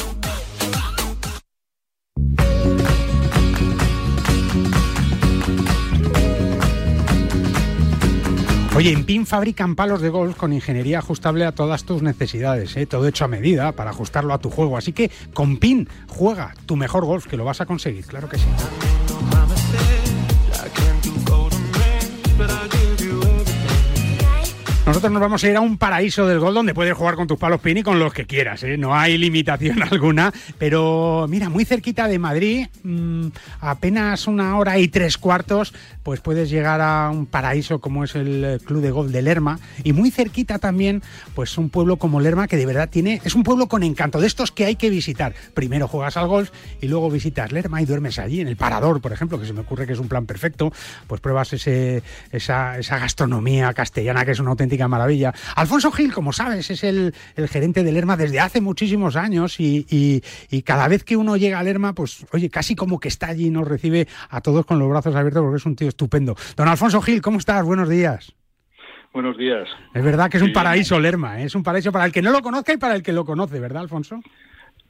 [8.77, 12.87] Oye, en PIN fabrican palos de golf con ingeniería ajustable a todas tus necesidades, ¿eh?
[12.87, 14.77] todo hecho a medida para ajustarlo a tu juego.
[14.77, 18.37] Así que con PIN juega tu mejor golf, que lo vas a conseguir, claro que
[18.37, 18.47] sí.
[25.11, 27.61] Nos vamos a ir a un paraíso del gol donde puedes jugar con tus palos
[27.61, 28.79] pin y con los que quieras, ¿eh?
[28.79, 30.33] no hay limitación alguna.
[30.57, 33.27] Pero mira, muy cerquita de Madrid, mmm,
[33.61, 38.63] apenas una hora y tres cuartos, pues puedes llegar a un paraíso como es el
[38.65, 39.59] Club de Golf de Lerma.
[39.83, 41.03] Y muy cerquita también,
[41.35, 44.27] pues un pueblo como Lerma que de verdad tiene, es un pueblo con encanto, de
[44.27, 45.35] estos que hay que visitar.
[45.53, 49.13] Primero juegas al golf y luego visitas Lerma y duermes allí, en el Parador, por
[49.13, 50.73] ejemplo, que se me ocurre que es un plan perfecto.
[51.07, 55.33] Pues pruebas ese, esa, esa gastronomía castellana que es una auténtica maravilla.
[55.57, 59.87] Alfonso Gil, como sabes, es el, el gerente de Lerma desde hace muchísimos años y,
[59.91, 63.29] y, y, cada vez que uno llega a Lerma, pues oye, casi como que está
[63.29, 66.37] allí y nos recibe a todos con los brazos abiertos porque es un tío estupendo.
[66.57, 67.65] Don Alfonso Gil, ¿cómo estás?
[67.65, 68.35] Buenos días.
[69.13, 69.69] Buenos días.
[69.95, 71.45] Es verdad que es un paraíso Lerma, ¿eh?
[71.45, 73.61] es un paraíso para el que no lo conozca y para el que lo conoce,
[73.61, 74.21] ¿verdad, Alfonso?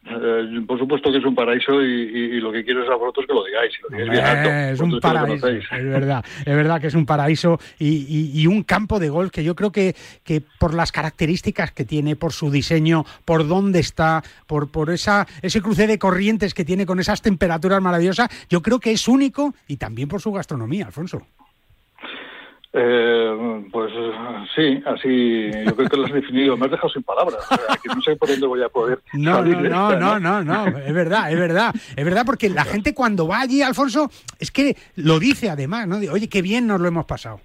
[0.06, 2.94] Eh, por supuesto que es un paraíso y, y, y, lo que quiero es a
[2.94, 3.72] vosotros que lo digáis.
[3.72, 7.06] Si lo digáis bien alto, es un paraíso, es verdad, es verdad que es un
[7.06, 11.72] paraíso y, y, un campo de golf que yo creo que, que por las características
[11.72, 16.52] que tiene, por su diseño, por dónde está, por, por esa, ese cruce de corrientes
[16.52, 20.32] que tiene con esas temperaturas maravillosas, yo creo que es único y también por su
[20.32, 21.22] gastronomía, Alfonso.
[22.76, 23.92] Eh, pues
[24.56, 26.56] sí, así yo creo que lo has definido.
[26.56, 27.38] Me has dejado sin palabras.
[27.48, 29.00] O sea, que no sé por dónde voy a poder.
[29.12, 31.72] No, no, no, esta, no, no, no, no, es verdad, es verdad.
[31.94, 34.10] Es verdad porque la gente cuando va allí, Alfonso,
[34.40, 35.96] es que lo dice además, ¿no?
[36.10, 37.40] Oye, qué bien nos lo hemos pasado.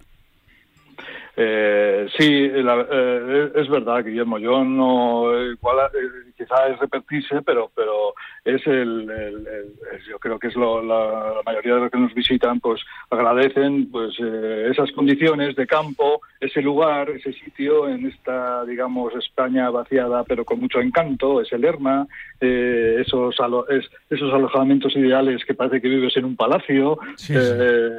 [1.37, 4.39] Eh, sí, la, eh, es verdad, Guillermo.
[4.39, 8.13] Yo no, igual, eh, quizá es repetirse, pero, pero
[8.45, 11.97] es el, el, el, yo creo que es lo, la, la, mayoría de los que
[11.97, 18.05] nos visitan, pues agradecen, pues eh, esas condiciones de campo, ese lugar, ese sitio en
[18.05, 22.07] esta, digamos, España vaciada, pero con mucho encanto, es el Lerma,
[22.39, 27.33] eh, esos, alo, es, esos alojamientos ideales que parece que vives en un palacio, sí,
[27.33, 27.39] sí.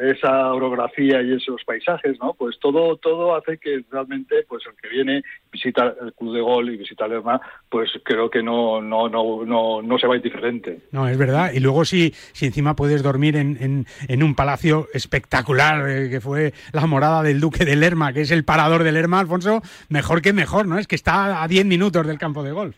[0.02, 2.32] esa orografía y esos paisajes, ¿no?
[2.32, 5.22] Pues todo, todo hace que realmente pues el que viene
[5.52, 9.82] visita el club de gol y visita Lerma pues creo que no no no no,
[9.82, 13.56] no se va indiferente no es verdad y luego si si encima puedes dormir en,
[13.60, 18.22] en, en un palacio espectacular eh, que fue la morada del duque de Lerma que
[18.22, 21.66] es el parador de Lerma Alfonso mejor que mejor no es que está a 10
[21.66, 22.76] minutos del campo de golf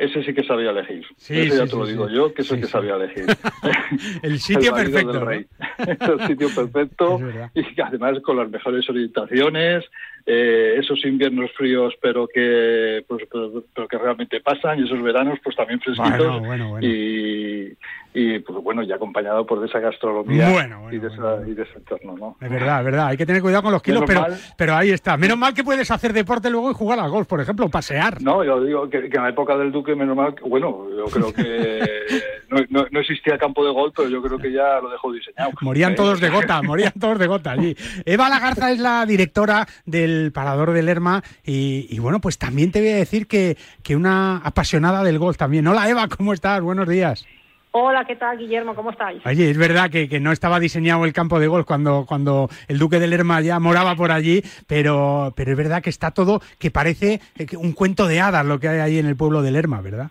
[0.00, 1.04] ese sí que sabía elegir.
[1.16, 3.26] Sí, Eso ya sí, te lo digo yo, que es el que sabía elegir.
[4.22, 5.24] el sitio el perfecto.
[5.24, 5.30] ¿no?
[6.14, 7.20] el sitio perfecto
[7.54, 9.84] y además con las mejores orientaciones,
[10.26, 15.38] eh, esos inviernos fríos pero que pues, pero, pero, que realmente pasan y esos veranos
[15.42, 16.86] pues también fresquitos bueno, bueno, bueno.
[16.86, 17.76] y
[18.12, 22.16] y pues bueno y acompañado por esa gastronomía y, de esa, y, de ese entorno
[22.16, 24.74] no es verdad es verdad hay que tener cuidado con los kilos pero mal, pero
[24.74, 25.16] ahí está.
[25.16, 28.20] Menos mal que puedes hacer deporte luego y jugar al golf por ejemplo pasear.
[28.20, 31.32] No yo digo que, que en la época del duque menos mal bueno yo creo
[31.32, 31.82] que
[32.50, 35.52] no, no, no, existía campo de golf pero yo creo que ya lo dejó diseñado.
[35.60, 35.96] Morían ¿eh?
[35.96, 37.76] todos de gota morían todos de gota allí.
[38.04, 42.80] Eva Lagarza es la directora del parador de Lerma y, y, bueno pues también te
[42.80, 45.66] voy a decir que, que una apasionada del golf también.
[45.68, 47.24] Hola Eva cómo estás buenos días
[47.72, 48.74] Hola, ¿qué tal, Guillermo?
[48.74, 49.24] ¿Cómo estáis?
[49.24, 52.78] Oye, es verdad que, que, no estaba diseñado el campo de golf cuando, cuando el
[52.78, 56.72] duque de Lerma ya moraba por allí, pero, pero es verdad que está todo, que
[56.72, 57.20] parece
[57.56, 60.10] un cuento de hadas lo que hay ahí en el pueblo de Lerma, ¿verdad?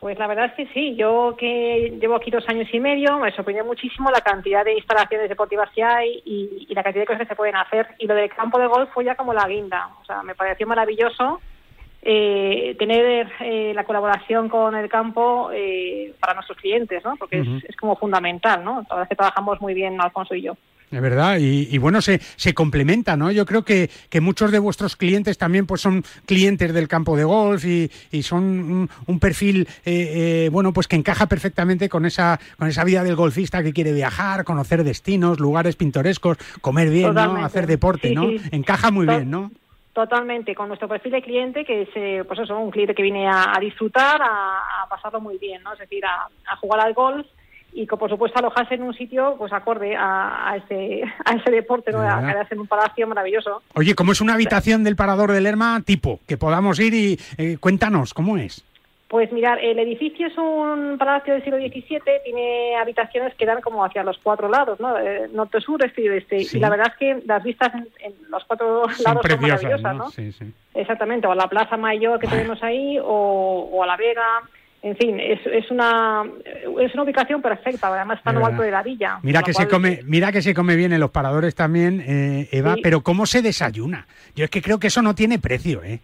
[0.00, 0.94] Pues la verdad es que sí.
[0.96, 5.28] Yo que llevo aquí dos años y medio, me sorprendió muchísimo la cantidad de instalaciones
[5.30, 7.88] deportivas que hay y, y la cantidad de cosas que se pueden hacer.
[7.98, 9.88] Y lo del campo de golf fue ya como la guinda.
[10.00, 11.40] O sea, me pareció maravilloso
[12.02, 17.16] eh, tener eh, la colaboración con el campo eh, para nuestros clientes, ¿no?
[17.16, 17.58] Porque uh -huh.
[17.58, 18.84] es, es, como fundamental, ¿no?
[18.88, 20.56] Toda vez que trabajamos muy bien Alfonso y yo.
[20.90, 23.30] Es verdad, y, y bueno, se, se complementa, ¿no?
[23.30, 27.24] Yo creo que, que muchos de vuestros clientes también pues son clientes del campo de
[27.24, 32.06] golf y, y son un, un perfil, eh, eh, bueno, pues que encaja perfectamente con
[32.06, 37.12] esa, con esa vida del golfista que quiere viajar, conocer destinos, lugares pintorescos, comer bien,
[37.12, 37.44] ¿no?
[37.44, 38.26] Hacer deporte, Sí, ¿no?
[38.50, 39.50] Encaja muy bien, ¿no?
[39.98, 43.26] Totalmente, con nuestro perfil de cliente, que es eh, pues eso, un cliente que viene
[43.26, 45.72] a, a disfrutar, a, a pasarlo muy bien, ¿no?
[45.72, 47.26] Es decir, a, a jugar al golf
[47.72, 51.50] y que por supuesto alojarse en un sitio pues acorde a, a ese a ese
[51.50, 52.00] deporte, ¿no?
[52.00, 53.60] De A quedarse en un palacio maravilloso.
[53.74, 56.20] Oye, ¿cómo es una habitación del parador del Lerma tipo?
[56.28, 58.64] Que podamos ir y eh, cuéntanos, ¿cómo es?
[59.08, 63.82] Pues mirar, el edificio es un palacio del siglo XVII, tiene habitaciones que dan como
[63.82, 64.98] hacia los cuatro lados, ¿no?
[64.98, 66.40] Eh, norte, sur, este y oeste.
[66.44, 66.58] Sí.
[66.58, 69.80] Y la verdad es que las vistas en, en los cuatro Son lados son maravillosas,
[69.96, 70.04] ¿no?
[70.04, 70.10] ¿no?
[70.10, 70.52] Sí, sí.
[70.74, 74.26] Exactamente, o a la Plaza Mayor que tenemos ahí, o, o a la Vega.
[74.80, 76.22] En fin, es, es una
[76.78, 79.18] es una ubicación perfecta, además está Es en lo alto de la villa.
[79.22, 82.48] Mira que se cual- come, mira que se come bien en los paradores también, eh,
[82.52, 82.80] Eva, Sí.
[82.82, 84.06] pero ¿cómo se desayuna?
[84.36, 85.98] Yo es que creo que eso no tiene precio, ¿eh?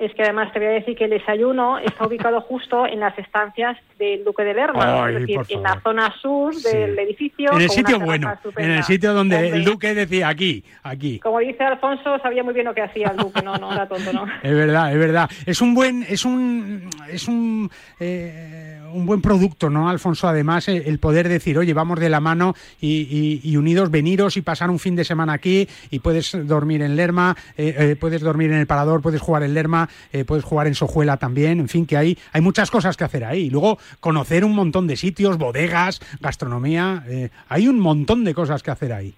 [0.00, 3.18] Es que además te voy a decir que el desayuno está ubicado justo en las
[3.18, 7.52] estancias del Duque de Lerma, Ay, es decir, en la zona sur del edificio.
[7.52, 11.18] En el sitio bueno, en el sitio donde el duque decía aquí, aquí.
[11.18, 14.12] Como dice Alfonso, sabía muy bien lo que hacía el Duque, no, no era tonto,
[14.12, 14.24] ¿no?
[14.42, 15.28] Es verdad, es verdad.
[15.46, 17.68] Es un buen, es un, es un,
[17.98, 20.28] eh, un buen producto, ¿no, Alfonso?
[20.28, 24.36] Además, eh, el poder decir, oye, vamos de la mano y, y- y unidos, veniros
[24.36, 28.22] y pasar un fin de semana aquí y puedes dormir en Lerma, eh, eh, puedes
[28.22, 31.60] dormir en el Parador, puedes jugar en Lerma, eh, puedes jugar en Sojuela también.
[31.60, 33.46] En fin, que hay, hay muchas cosas que hacer ahí.
[33.46, 37.04] Y luego conocer un montón de sitios, bodegas, gastronomía.
[37.08, 39.14] eh, hay un montón de cosas que hacer ahí.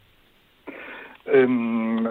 [1.32, 2.02] Em,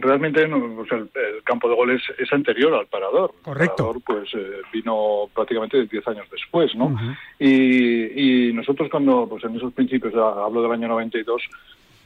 [0.00, 3.34] realmente no, el, el campo de gol es, anterior al parador.
[3.42, 3.92] Correcto.
[3.92, 6.96] El parador pues eh, vino prácticamente 10 años después, ¿no?
[7.38, 11.48] Y, y nosotros cuando, pues en esos principios, ya hablo del año 92, eh,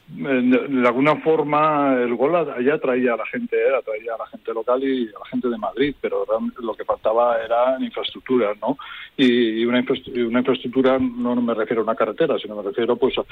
[0.09, 4.53] de, alguna forma el gol allá atraía a la gente, eh, atraía a la gente
[4.53, 6.25] local y a la gente de Madrid, pero
[6.61, 8.77] lo que faltaba eran infraestructuras, ¿no?
[9.17, 13.23] Y, una, infraestructura, no me refiero a una carretera, sino me refiero pues a,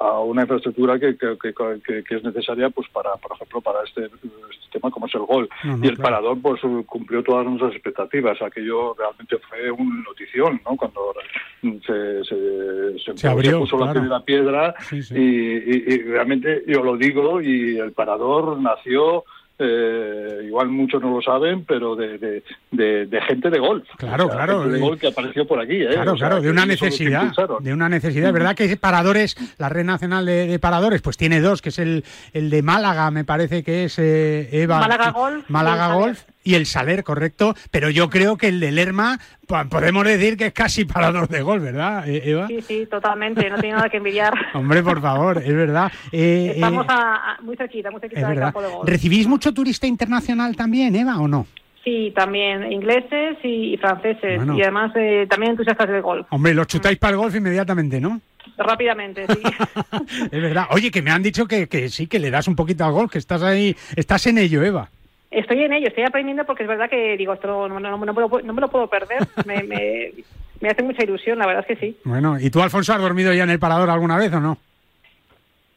[0.00, 4.04] a- una infraestructura que, que, que- que- es necesaria pues para, por ejemplo, para este,
[4.04, 5.48] este tema como es el gol.
[5.64, 6.10] No, no, y el claro.
[6.10, 8.40] parador pues cumplió todas nuestras expectativas.
[8.42, 10.76] Aquello realmente fue una notición, ¿no?
[10.76, 11.14] Cuando
[11.62, 15.14] se, se, se, Se abrió, puso la primera piedra Sí, sí.
[15.18, 19.24] Y, y- y realmente yo lo digo y el parador nació
[19.62, 24.24] eh, igual muchos no lo saben pero de, de, de- de gente de golf Claro,
[24.24, 24.80] O sea, claro, gente de eh.
[24.80, 25.88] golf que apareció por aquí ¿eh?
[25.92, 27.30] Claro, O sea, claro, de una necesidad,
[27.60, 28.28] de una necesidad.
[28.28, 31.78] Es verdad que paradores, la red nacional de, de paradores, pues tiene dos, que es
[31.78, 34.80] el, el de Málaga, me parece que es eh, Eva.
[34.80, 35.94] Málaga Golf Málaga.
[35.94, 37.54] Golf y el Saler, correcto.
[37.70, 41.42] Pero yo creo que el de Lerma, po- podemos decir que es casi parador de
[41.42, 42.46] golf, ¿verdad, eh, Eva?
[42.48, 44.32] Sí, sí, totalmente, no tiene nada que envidiar.
[44.54, 45.90] Hombre, por favor, es verdad.
[46.12, 48.88] Eh, Estamos eh, a, a- muy cerquita, muy cerquita del campo de golf.
[48.88, 51.46] ¿Recibís mucho turista internacional también, Eva, o no?
[51.84, 54.36] Sí, también ingleses y, franceses.
[54.36, 54.54] Bueno.
[54.58, 56.26] Y además eh, también entusiastas del golf.
[56.30, 58.20] Hombre, los chutáis para el golf inmediatamente, ¿no?
[58.58, 59.40] Rápidamente, sí.
[60.30, 60.66] Es verdad.
[60.72, 63.10] Oye, que me han dicho que, que sí, que le das un poquito al golf,
[63.10, 64.90] que estás ahí, estás en ello, Eva.
[65.30, 68.06] Estoy en ello, estoy aprendiendo porque es verdad que digo, esto no, no, no, me
[68.06, 69.18] lo- no me lo puedo perder.
[69.46, 70.12] Me, me,
[70.60, 71.96] me hace mucha ilusión, la verdad es que sí.
[72.04, 74.58] Bueno, ¿y tú, Alfonso, has dormido ya en el parador alguna vez o no?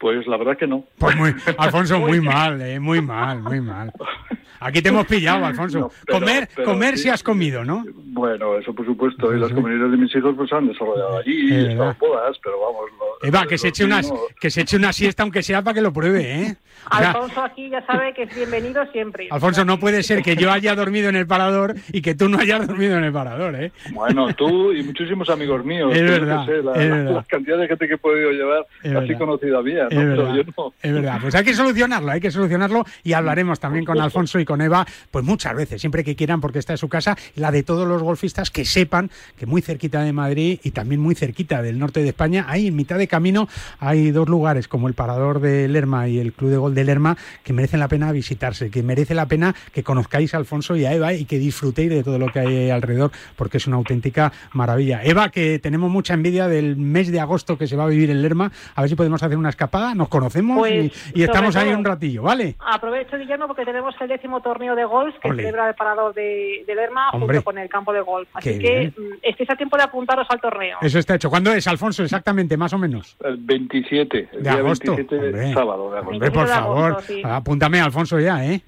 [0.03, 3.89] Pues la verdad que no Pues muy, Alfonso, muy mal, eh, muy mal, muy mal.
[4.59, 5.79] Aquí te hemos pillado, Alfonso.
[5.79, 7.03] No, pero- comer, pero comer sí.
[7.03, 7.85] si has comido, ¿no?
[8.13, 9.55] bueno eso por supuesto y Sí, las sí.
[9.55, 11.71] comunidades de mis hijos pues se han desarrollado allí verdad.
[11.71, 14.91] están bodas pero vamos lo- Eva, que se, eche una, mismos- que se eche una
[14.93, 16.55] siesta aunque sea para que lo pruebe, ¿eh?
[16.91, 19.27] O sea, Alfonso aquí ya sabe que es bienvenido siempre.
[19.31, 22.37] Alfonso, no puede ser que yo haya dormido en el parador y que tú no
[22.39, 23.71] hayas dormido en el parador, ¿eh?
[23.93, 25.91] Bueno, tú y muchísimos amigos míos.
[25.95, 27.11] Es verdad, sé, la, es la- verdad.
[27.15, 29.17] la cantidad de gente que he podido llevar Es así verdad.
[29.17, 29.87] conocida mía.
[29.99, 30.73] Es verdad, yo no.
[30.81, 31.19] es verdad.
[31.21, 34.85] Pues hay que solucionarlo, hay que solucionarlo y hablaremos también con Alfonso y con Eva,
[35.11, 38.01] pues muchas veces, siempre que quieran, porque esta es su casa, la de todos los
[38.01, 42.09] golfistas que sepan que muy cerquita de Madrid y también muy cerquita del norte de
[42.09, 43.47] España, ahí en mitad de camino
[43.79, 47.17] hay dos lugares como el Parador de Lerma y el Club de Gol de Lerma
[47.43, 50.93] que merecen la pena visitarse, que merece la pena que conozcáis a Alfonso y a
[50.93, 55.03] Eva y que disfrutéis de todo lo que hay alrededor, porque es una auténtica maravilla.
[55.03, 58.21] Eva, que tenemos mucha envidia del mes de agosto que se va a vivir en
[58.21, 61.55] Lerma, a ver si podemos hacer una escapada, nos conocemos Pues, y, y sobre estamos
[61.55, 62.55] ahí un ratillo, ¿vale?
[62.59, 66.75] Aprovecho, Guillermo, porque tenemos el décimo torneo de golf que celebra el parador de, de
[66.75, 67.37] Lerma Hombre.
[67.37, 68.27] junto con el campo de golf.
[68.33, 68.93] Así Qué que bien.
[68.97, 70.77] mm, estéis a tiempo de apuntaros al torneo.
[70.81, 71.29] Eso está hecho.
[71.29, 72.03] ¿Cuándo es, Alfonso?
[72.03, 73.17] Exactamente, más o menos.
[73.23, 74.95] El 27, el De día agosto.
[74.95, 75.53] 27 Hombre.
[75.53, 76.13] sábado de agosto.
[76.13, 77.21] Hombre, por 27 de favor, sí.
[77.25, 78.61] apúntame, Alfonso, ya, ¿eh?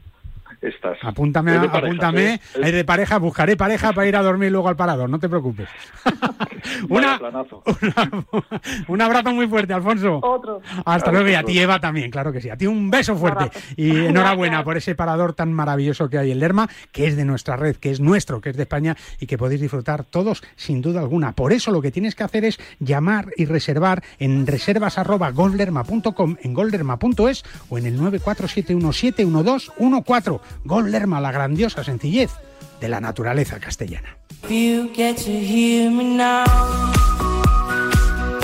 [0.70, 0.98] Estás.
[1.02, 2.34] Apúntame, parejas, apúntame.
[2.34, 2.40] ¿eh?
[2.62, 5.68] Es de pareja, buscaré pareja para ir a dormir luego al parador, no te preocupes.
[6.90, 7.64] Vaya planazo.
[8.88, 10.20] Un abrazo muy fuerte, Alfonso.
[10.22, 10.62] Otro.
[10.86, 12.50] Hasta luego y a ti, Eva, también, claro que sí.
[12.50, 13.52] A ti un beso fuerte.
[13.76, 17.56] Y enhorabuena por ese parador tan maravilloso que hay en Lerma, que es de nuestra
[17.56, 21.02] red, que es nuestro, que es de España y que podéis disfrutar todos sin duda
[21.02, 21.34] alguna.
[21.34, 27.44] Por eso lo que tienes que hacer es llamar y reservar en reservas.golderma.com, en golderma.es
[27.70, 30.40] o en el 947171214.
[30.64, 32.32] Gol Lerma, la grandiosa sencillez
[32.80, 34.18] de la naturaleza castellana.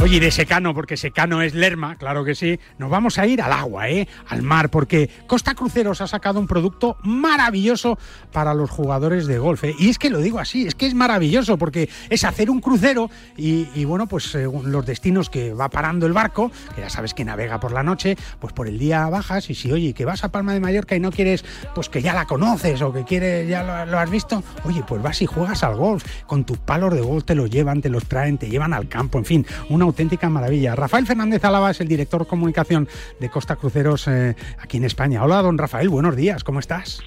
[0.02, 3.54] Oye, de secano, porque secano es Lerma, claro que sí, nos vamos a ir al
[3.54, 4.08] agua, ¿eh?
[4.30, 8.00] al mar, porque Costa Cruceros ha sacado un producto maravilloso
[8.32, 9.64] para los jugadores de golf.
[9.64, 9.76] ¿eh?
[9.78, 13.12] Y es que lo digo así, es que es maravilloso, porque es hacer un crucero
[13.38, 17.14] y, y bueno, pues según los destinos que va parando el barco, que ya sabes
[17.14, 20.24] que navega por la noche, pues por el día bajas y si, oye, que vas
[20.24, 21.46] a Palma de Mallorca y no quieres,
[21.76, 25.00] pues que ya la conoces o que quieres, ya lo, lo has visto, oye, pues
[25.00, 28.06] vas y juegas al golf, con tus palos de golf te los llevan, te los
[28.06, 30.76] traen, te llevan al campo, en fin, una auténtica maravilla.
[30.76, 32.88] Rafael Fernández Álava es el director de comunicación
[33.20, 35.24] de Costa Cruceros eh, aquí en España.
[35.24, 37.02] Hola, don Rafael, buenos días, ¿cómo estás?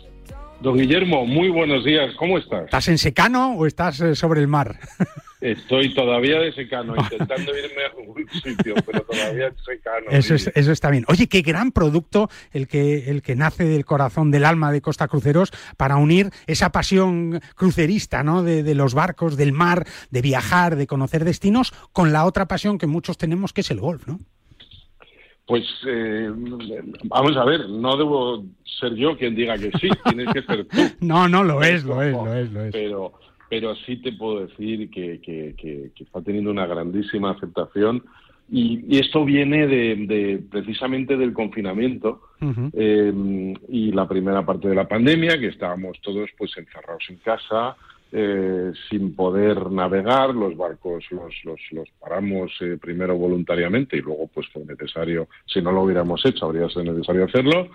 [0.60, 2.66] Don Guillermo, muy buenos días, ¿cómo estás?
[2.66, 4.78] ¿Estás en secano o estás eh, sobre el mar?
[5.44, 10.06] Estoy todavía de secano, intentando irme a algún sitio, pero todavía de secano.
[10.10, 11.04] Eso, es- eso está bien.
[11.08, 15.06] Oye, qué gran producto el que, el que nace del corazón, del alma de Costa
[15.06, 18.42] Cruceros para unir esa pasión crucerista, ¿no?
[18.42, 22.78] De, de los barcos, del mar, de viajar, de conocer destinos, con la otra pasión
[22.78, 24.18] que muchos tenemos, que es el golf, ¿no?
[25.46, 26.30] Pues eh,
[27.04, 28.42] vamos a ver, no debo
[28.80, 30.78] ser yo quien diga que sí, tienes que ser tú.
[31.00, 32.72] No, no, lo es, lo es, lo es, lo es.
[32.72, 33.12] Pero,
[33.54, 38.02] pero sí te puedo decir que, que- que- que está teniendo una grandísima aceptación
[38.50, 42.20] y, y esto viene de, de- precisamente del confinamiento
[42.72, 47.76] eh, y la primera parte de la pandemia, que estábamos todos pues encerrados en casa,
[48.10, 54.28] eh, sin poder navegar, los barcos los, los, los paramos eh, primero voluntariamente y luego
[54.34, 57.68] pues fue necesario, si no lo hubiéramos hecho, habría sido necesario hacerlo.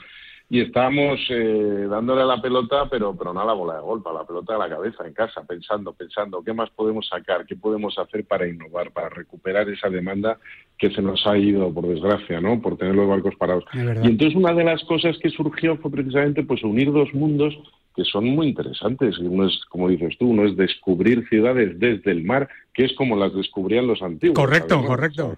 [0.52, 4.10] Y estábamos eh, dándole a la pelota, pero, pero no a la bola de golpe,
[4.10, 7.56] a la pelota de la cabeza en casa, pensando, pensando qué más podemos sacar, qué
[7.56, 10.39] podemos hacer para innovar, para recuperar esa demanda
[10.80, 12.60] que se nos ha ido, por desgracia, ¿no?
[12.62, 13.64] Por tener los barcos parados.
[13.74, 17.56] Y entonces una de las cosas que surgió fue precisamente pues unir dos mundos
[17.95, 19.20] que son muy interesantes.
[19.20, 23.16] Uno es, como dices tú, uno es descubrir ciudades desde el mar, que es como
[23.16, 24.39] las descubrían los antiguos.
[24.39, 24.88] Correcto, ¿sabes?
[24.88, 25.38] correcto.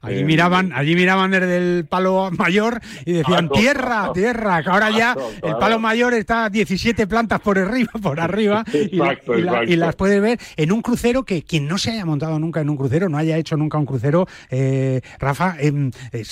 [0.00, 4.90] Allí Eh, miraban, allí miraban desde el palo mayor y decían tierra, tierra, que ahora
[4.90, 9.38] ya el palo mayor está a 17 plantas por arriba, por arriba y, la- Exacto,
[9.38, 9.76] y la- y exacto.
[9.76, 12.76] las puedes ver en un crucero que quien no se haya montado nunca en un
[12.76, 15.90] crucero, no haya hecho nunca un crucero, eh, Rafa, em,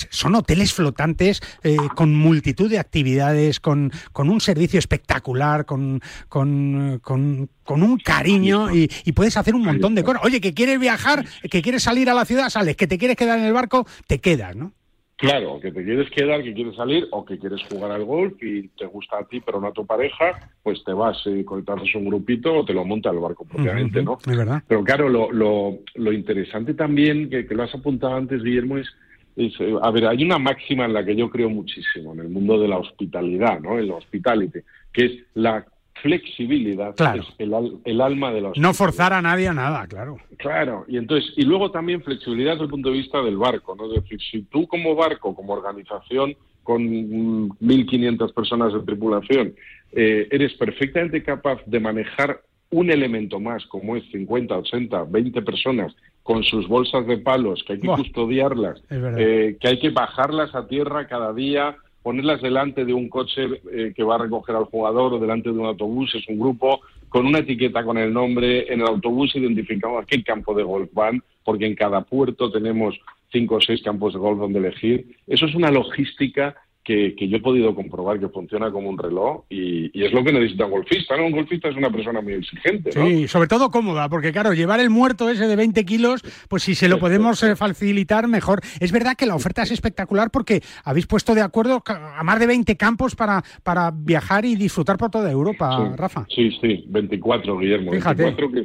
[0.09, 6.99] son hoteles flotantes eh, con multitud de actividades, con, con un servicio espectacular, con, con,
[7.03, 10.23] con- con un cariño y, y puedes hacer un montón de cosas.
[10.23, 13.37] Oye, que quieres viajar, que quieres salir a la ciudad, sales, que te quieres quedar
[13.37, 14.71] en el barco, te quedas, ¿no?
[15.17, 18.67] Claro, que te quieres quedar, que quieres salir o que quieres jugar al golf y
[18.77, 21.95] te gusta a ti pero no a tu pareja, pues te vas y te haces
[21.95, 24.19] un grupito o te lo monta el barco propiamente, ¿no?
[24.25, 24.61] Es verdad.
[24.67, 28.87] Pero claro, lo, lo, lo interesante también, que, que lo has apuntado antes, Guillermo, es,
[29.35, 32.29] es, eh, a ver, hay una máxima en la que yo creo muchísimo, en el
[32.29, 33.79] mundo de la hospitalidad, ¿no?
[33.79, 34.59] En la hospitality,
[34.93, 35.65] que es la
[36.01, 37.21] flexibilidad, Claro.
[37.21, 40.17] es el, al- el alma de la No forzar a nadie a nada, claro.
[40.37, 43.85] Claro, y entonces, y luego también flexibilidad desde el punto de vista del barco, ¿no?
[43.93, 49.53] Es decir, si tú como barco, como organización con mm, 1.500 personas de tripulación,
[49.93, 55.95] eh, eres perfectamente capaz de manejar un elemento más, como es 50, 80, 20 personas
[56.23, 57.95] con sus bolsas de palos, que hay que Buah.
[57.97, 61.77] custodiarlas, eh, que hay que bajarlas a tierra cada día,
[62.07, 65.59] ponerlas delante de un coche eh, que va a recoger al jugador o delante de
[65.59, 66.79] un autobús, es un grupo,
[67.09, 71.21] con una etiqueta con el nombre, en el autobús identificamos qué campo de golf van,
[71.43, 72.97] porque en cada puerto tenemos
[73.29, 75.17] cinco o seis campos de golf donde elegir.
[75.27, 76.55] Eso es una logística
[76.87, 80.23] que, que yo he podido comprobar que funciona como un reloj y, y es lo
[80.23, 81.25] que necesita un golfista, ¿no?
[81.25, 83.05] Un golfista es una persona muy exigente, ¿no?
[83.05, 86.75] Sí, sobre todo cómoda, porque claro, llevar el muerto ese de 20 kilos, pues si
[86.75, 88.61] se lo podemos eh, facilitar, mejor.
[88.79, 92.47] Es verdad que la oferta es espectacular porque habéis puesto de acuerdo a más de
[92.47, 96.25] 20 campos para, para viajar y disfrutar por toda Europa, Sí, Rafa.
[96.33, 97.91] Sí, sí, 24, Guillermo.
[97.91, 98.23] Fíjate.
[98.23, 98.63] 24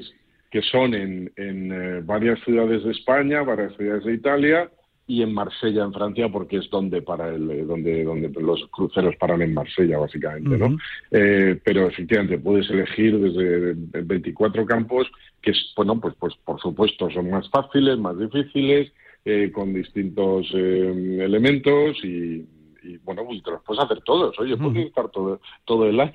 [0.48, 4.70] que, son en, en, eh, varias ciudades de España, varias ciudades de Italia
[5.06, 9.16] y en Marsella, en Francia, porque es donde para el, eh, donde, donde los cruceros
[9.16, 10.76] paran en Marsella, básicamente, ¿no?
[11.10, 13.74] Eh, pero efectivamente puedes elegir desde
[14.04, 15.10] 24 campos
[15.42, 18.92] que, es, bueno, pues, pues por supuesto son más fáciles, más difíciles,
[19.24, 22.44] eh, con distintos eh, elementos y,
[22.82, 24.38] y, bueno, pues te los puedes hacer todos.
[24.38, 26.12] Oye, puedes estar todo, todo el año.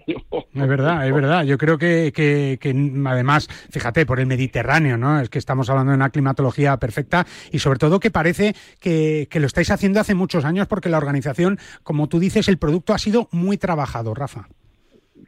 [0.54, 1.44] Es verdad, es verdad.
[1.44, 2.70] Yo creo que, que, que,
[3.06, 5.20] además, fíjate, por el Mediterráneo, ¿no?
[5.20, 9.40] Es que estamos hablando de una climatología perfecta y sobre todo que parece que, que
[9.40, 12.98] lo estáis haciendo hace muchos años porque la organización, como tú dices, el producto ha
[12.98, 14.48] sido muy trabajado, Rafa.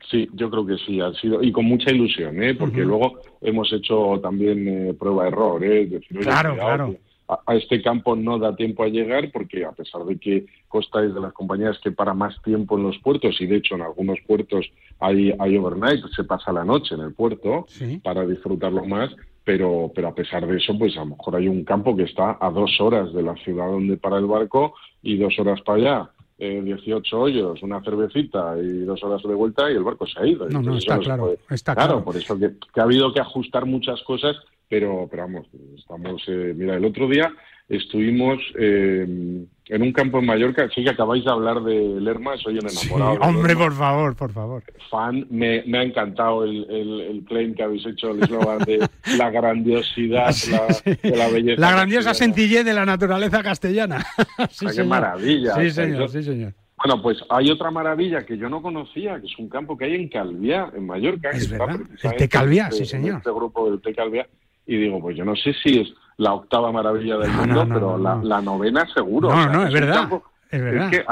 [0.09, 2.55] Sí, yo creo que sí, ha sido, y con mucha ilusión, ¿eh?
[2.55, 5.85] porque luego hemos hecho también eh, prueba-error, ¿eh?
[5.85, 6.95] decir, claro, claro.
[7.29, 11.13] A, este campo no da tiempo a llegar porque a pesar de que Costa es
[11.13, 14.17] de las compañías que para más tiempo en los puertos y de hecho en algunos
[14.25, 14.65] puertos
[14.99, 17.67] hay, hay overnight, se pasa la noche en el puerto
[18.03, 19.11] para disfrutarlo más,
[19.43, 22.37] pero, pero a pesar de eso, pues a lo mejor hay un campo que está
[22.41, 26.09] a dos horas de la ciudad donde para el barco y dos horas para allá
[26.41, 30.25] eh, 18 hoyos, una cervecita y dos horas de vuelta y el barco se ha
[30.25, 30.47] ido.
[30.47, 32.01] No, no, está claro, está claro.
[32.01, 34.37] por eso que, ha habido que ajustar muchas cosas,
[34.69, 35.47] pero, pero vamos,
[35.77, 37.33] estamos, eh, mira, el otro día
[37.67, 42.57] estuvimos eh, en un campo en Mallorca, sí que acabáis de hablar de Lerma, soy
[42.57, 43.13] un enamorado.
[43.13, 44.63] Sí, hombre, por favor, por favor.
[44.89, 49.29] Fan, me, me ha encantado el, el, claim que habéis hecho, el eslogan de la
[49.29, 51.61] grandiosidad, la, de la belleza.
[51.61, 54.05] La grandiosa sencillez de la naturaleza castellana.
[54.49, 55.55] sí, qué maravilla.
[55.55, 56.53] Sí, señor, sí, señor.
[56.77, 59.95] Bueno, pues hay otra maravilla que yo no conocía, que es un campo que hay
[59.95, 61.29] en Calviá, en Mallorca.
[61.31, 63.17] Es verdad, el T Calviá, sí, señor.
[63.17, 64.25] Este grupo del T Calviá.
[64.69, 68.19] Y digo, pues yo no sé si es la octava maravilla del mundo, pero la,
[68.21, 69.29] la, novena seguro.
[69.29, 70.07] No, no, es, verdad.
[70.51, 70.89] Es verdad.
[70.89, 71.03] que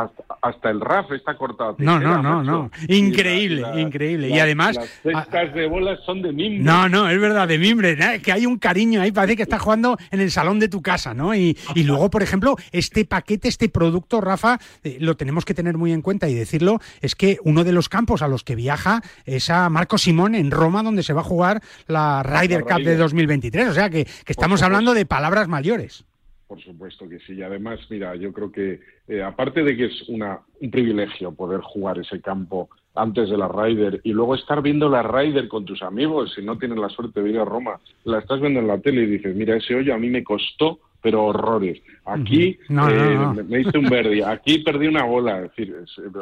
[0.41, 1.75] hasta, el RAF está cortado.
[1.77, 2.71] no, no, no, no.
[2.87, 4.29] Increíble, increíble.
[4.29, 4.75] y además.
[4.75, 6.63] Las cestas de bolas son de mimbre.
[6.63, 7.97] No, no, es verdad, de mimbre.
[8.15, 10.81] Es que hay un cariño ahí, parece que estás jugando en el salón de tu
[10.81, 11.35] casa, ¿no?
[11.35, 15.77] Y, y luego, por ejemplo, este paquete, este producto, Rafa, eh, lo tenemos que tener
[15.77, 19.01] muy en cuenta y decirlo, es que uno de los campos a los que viaja
[19.25, 22.97] es a Marco Simón en Roma, donde se va a jugar la Ryder Cup de
[22.97, 23.69] 2023.
[23.69, 26.05] O sea que, que estamos hablando de palabras mayores.
[26.47, 27.33] Por supuesto que sí.
[27.33, 31.59] Y además, mira, yo creo que eh, aparte de que es una, un privilegio poder
[31.61, 35.81] jugar ese campo antes de la Ryder y luego estar viendo la Ryder con tus
[35.83, 38.79] amigos, si no tienes la suerte de ir a Roma, la estás viendo en la
[38.79, 41.81] tele y dices, mira, ese hoyo a mí me costó, pero horrores.
[42.05, 45.43] Aquí eh, me hice un verde, aquí perdí una bola.
[45.43, 45.75] Es decir,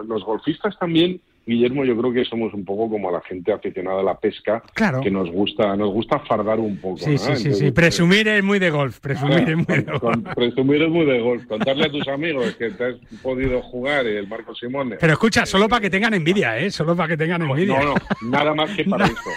[0.07, 4.03] los golfistas también Guillermo, yo creo que somos un poco como la gente aficionada a
[4.03, 4.63] la pesca,
[5.03, 6.97] que nos gusta, nos gusta fardar un poco.
[6.97, 8.99] Sí, sí, sí, sí, Presumir es muy de golf.
[8.99, 10.27] Presumir es muy de golf.
[10.35, 11.45] presumir es muy de golf.
[11.45, 14.97] Contarle a tus amigos que te has podido jugar el Marco Simone.
[14.99, 16.71] Pero escucha, solo para que tengan envidia, ¿eh?
[16.71, 17.79] Solo para que tengan envidia.
[17.79, 19.29] No, no, nada más que para esto.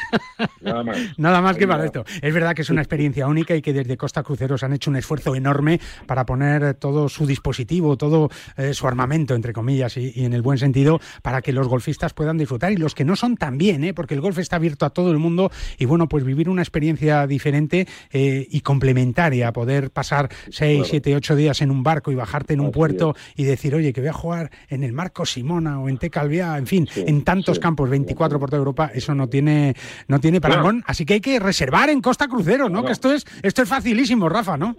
[0.63, 1.19] Nada más.
[1.19, 2.05] Nada más que para esto.
[2.23, 4.97] Es verdad que es una experiencia única y que desde Costa Cruceros han hecho un
[4.97, 10.25] esfuerzo enorme para poner todo su dispositivo, todo eh, su armamento, entre comillas, y, y
[10.25, 13.37] en el buen sentido, para que los golfistas puedan disfrutar y los que no son
[13.37, 13.95] también, ¿eh?
[13.95, 17.27] porque el golf está abierto a todo el mundo y bueno, pues vivir una experiencia
[17.27, 22.55] diferente eh, y complementaria, poder pasar 6, 7, 8 días en un barco y bajarte
[22.55, 25.89] en un puerto y decir, oye, que voy a jugar en el Marco Simona o
[25.89, 29.75] en Tecalvia, en fin, en tantos campos, 24 por toda Europa, eso no tiene,
[30.07, 32.85] no tiene parangón, así que hay que reservar en Costa Crucero, ¿no?
[32.85, 34.77] Que esto es, esto es facilísimo, Rafa, ¿no?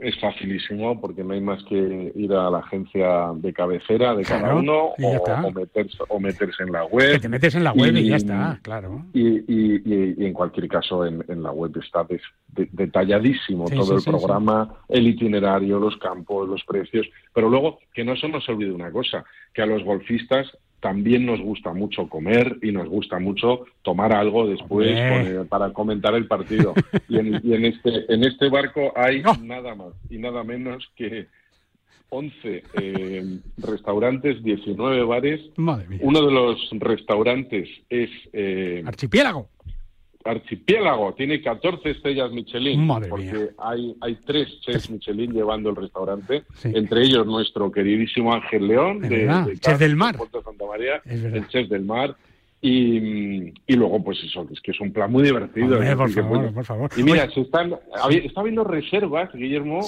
[0.00, 4.54] es facilísimo porque no hay más que ir a la agencia de cabecera de cada
[4.54, 7.12] uno o, meterse, o meterse en la web.
[7.12, 9.04] Que te metes en la web y, ya está, claro.
[9.12, 12.06] Y, y, en cualquier caso en, la web está
[12.54, 17.06] detalladísimo todo el programa, el itinerario, los campos, los precios.
[17.32, 20.46] Pero luego, que no se nos olvide una cosa, que a los golfistas
[20.80, 24.96] también nos gusta mucho comer y nos gusta mucho tomar algo después
[25.48, 26.74] para comentar el partido.
[27.08, 31.26] Y en, este en este barco hay nada más y nada menos que
[32.10, 35.40] 11 eh, restaurantes, 19 bares.
[35.56, 38.10] Uno de los restaurantes es...
[38.32, 39.48] Eh, Archipiélago.
[40.24, 47.02] Archipiélago, tiene 14 estrellas Michelin, porque hay, hay tres chefs Michelin llevando el restaurante, entre
[47.02, 52.14] ellos nuestro queridísimo Ángel León, de, chef del mar, Santa María, el chef del mar,
[52.60, 55.78] y, y, luego, pues eso, es que es un plan muy divertido.
[55.96, 57.74] por, favor, por, favor, Y mira, se están,
[58.10, 59.82] está habiendo reservas, Guillermo,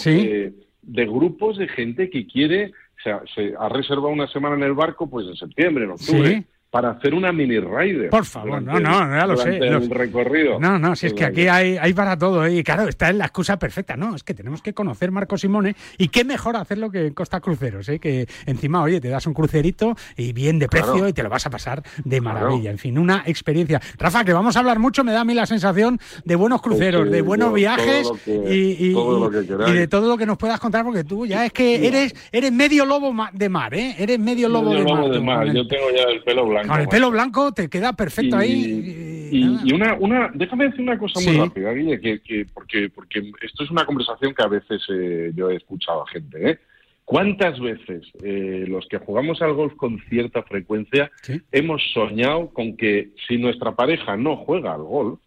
[0.82, 4.74] de, grupos de gente que quiere, o sea, se ha reservado una semana en el
[4.74, 8.10] barco, pues en septiembre, en octubre para hacer una mini rider.
[8.10, 9.56] Por favor, no, no, ya lo sé.
[9.56, 10.60] El recorrido.
[10.60, 12.46] No, no, si es que aquí hay, hay para todo.
[12.46, 12.58] ¿eh?
[12.58, 13.96] Y claro, esta es la excusa perfecta.
[13.96, 17.40] No, es que tenemos que conocer Marco Simone y qué mejor hacerlo que en Costa
[17.40, 17.98] Cruceros, ¿eh?
[17.98, 21.44] que encima, oye, te das un crucerito y bien de precio y te lo vas
[21.44, 22.70] a pasar de maravilla.
[22.70, 23.80] En fin, una experiencia.
[23.98, 27.10] Rafa, que vamos a hablar mucho, me da a mí la sensación de buenos cruceros,
[27.10, 31.52] de buenos viajes y, de todo lo que nos puedas contar, porque tú ya es
[31.52, 33.96] que eres, eres medio lobo de mar, ¿eh?
[33.98, 36.59] Eres medio lobo, de, mar, Yo tengo ya el pelo blanco.
[36.66, 39.28] Con el pelo blanco te queda perfecto ahí.
[39.32, 43.70] Y, una, una, déjame decir una cosa muy rápida, Guille, que, porque, porque esto es
[43.70, 46.50] una conversación que a veces eh, yo he escuchado a gente.
[46.50, 46.58] ¿eh?
[47.04, 51.10] ¿Cuántas veces eh, los que jugamos al golf con cierta frecuencia
[51.50, 55.18] hemos soñado con que si nuestra pareja no juega al golf,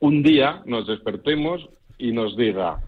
[0.00, 1.66] un día nos despertemos
[1.96, 2.80] y nos diga,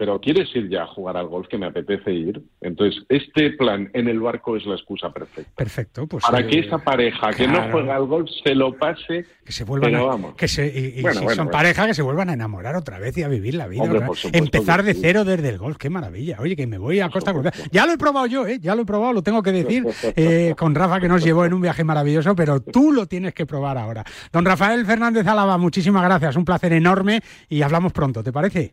[0.00, 2.40] pero ¿quieres ir ya a jugar al golf que me apetece ir?
[2.62, 5.52] Entonces, este plan en el barco es la excusa perfecta.
[5.54, 9.26] Perfecto, pues para eh, que esa pareja que no juega al golf se lo pase,
[9.44, 10.34] que se vuelvan pero a, vamos.
[10.36, 11.50] que se, y, y Bueno, si bueno, son bueno.
[11.50, 13.82] pareja que se vuelvan a enamorar otra vez y a vivir la vida.
[13.82, 14.22] Hombre, otra por vez.
[14.22, 16.38] supuesto Empezar de cero desde el golf, qué maravilla.
[16.40, 17.52] Oye, que me voy a Costa Cruzada.
[17.70, 18.58] Ya lo he probado yo, ¿eh?
[18.58, 19.84] ya lo he probado, lo tengo que decir
[20.16, 23.44] eh, con Rafa que nos llevó en un viaje maravilloso, pero tú lo tienes que
[23.44, 24.02] probar ahora.
[24.32, 27.20] Don Rafael Fernández Álava, muchísimas gracias, un placer enorme
[27.50, 28.72] y hablamos pronto, ¿te parece?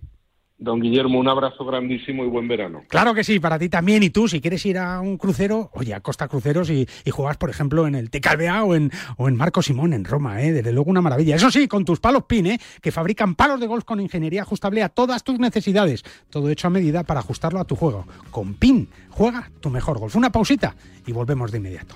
[0.60, 2.82] Don Guillermo, un abrazo grandísimo y buen verano.
[2.88, 4.02] Claro que sí, para ti también.
[4.02, 7.38] Y tú, si quieres ir a un crucero, oye, a Costa Cruceros y, y juegas,
[7.38, 10.52] por ejemplo, en el TKBA o en, o en Marco Simón, en Roma, ¿eh?
[10.52, 11.36] desde luego una maravilla.
[11.36, 12.60] Eso sí, con tus palos PIN, ¿eh?
[12.82, 16.04] que fabrican palos de golf con ingeniería ajustable a todas tus necesidades.
[16.32, 18.08] Todo hecho a medida para ajustarlo a tu juego.
[18.32, 20.16] Con PIN, juega tu mejor golf.
[20.16, 21.96] Una pausita y volvemos de inmediato.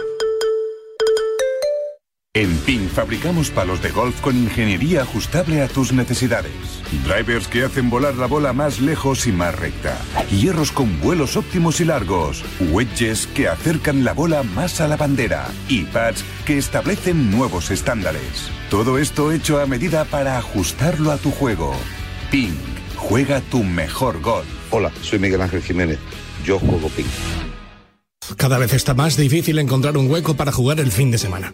[2.33, 6.53] En PIN fabricamos palos de golf con ingeniería ajustable a tus necesidades.
[7.03, 9.97] Drivers que hacen volar la bola más lejos y más recta.
[10.31, 12.45] Hierros con vuelos óptimos y largos.
[12.71, 15.49] Wedges que acercan la bola más a la bandera.
[15.67, 18.49] Y pads que establecen nuevos estándares.
[18.69, 21.75] Todo esto hecho a medida para ajustarlo a tu juego.
[22.31, 22.55] PIN.
[22.95, 24.47] Juega tu mejor golf.
[24.69, 25.99] Hola, soy Miguel Ángel Jiménez.
[26.45, 27.03] Yo juego ping.
[28.37, 31.53] Cada vez está más difícil encontrar un hueco para jugar el fin de semana.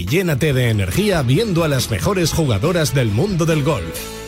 [0.05, 4.21] llénate de energía viendo a las mejores jugadoras del mundo del golf.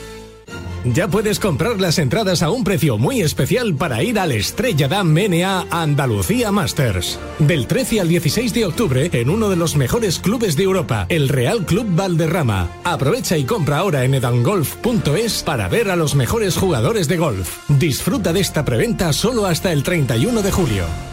[0.86, 5.14] Ya puedes comprar las entradas a un precio muy especial para ir al Estrella Damm
[5.14, 7.20] NA Andalucía Masters.
[7.40, 11.30] Del 13 al 16 de octubre en uno de los mejores clubes de Europa, el
[11.30, 12.70] Real Club Valderrama.
[12.84, 17.70] Aprovecha y compra ahora en edangolf.es para ver a los mejores jugadores de golf.
[17.70, 21.13] Disfruta de esta preventa solo hasta el 31 de julio.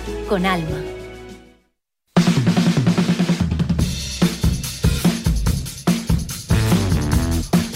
[0.27, 0.81] con alma.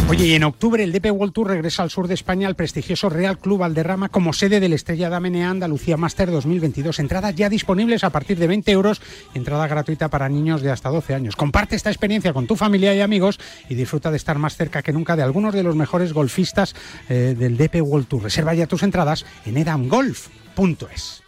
[0.08, 3.10] Oye, y en octubre el DP World Tour regresa al sur de España al prestigioso
[3.10, 7.00] Real Club Valderrama como sede del Estrella Damenea Andalucía Master 2022.
[7.00, 9.02] Entradas ya disponibles a partir de 20 euros,
[9.34, 11.36] entrada gratuita para niños de hasta 12 años.
[11.36, 14.94] Comparte esta experiencia con tu familia y amigos y disfruta de estar más cerca que
[14.94, 16.76] nunca de algunos de los mejores golfistas
[17.10, 18.24] eh, del DP World Tour.
[18.24, 21.25] Reserva ya tus entradas en edamgolf.es.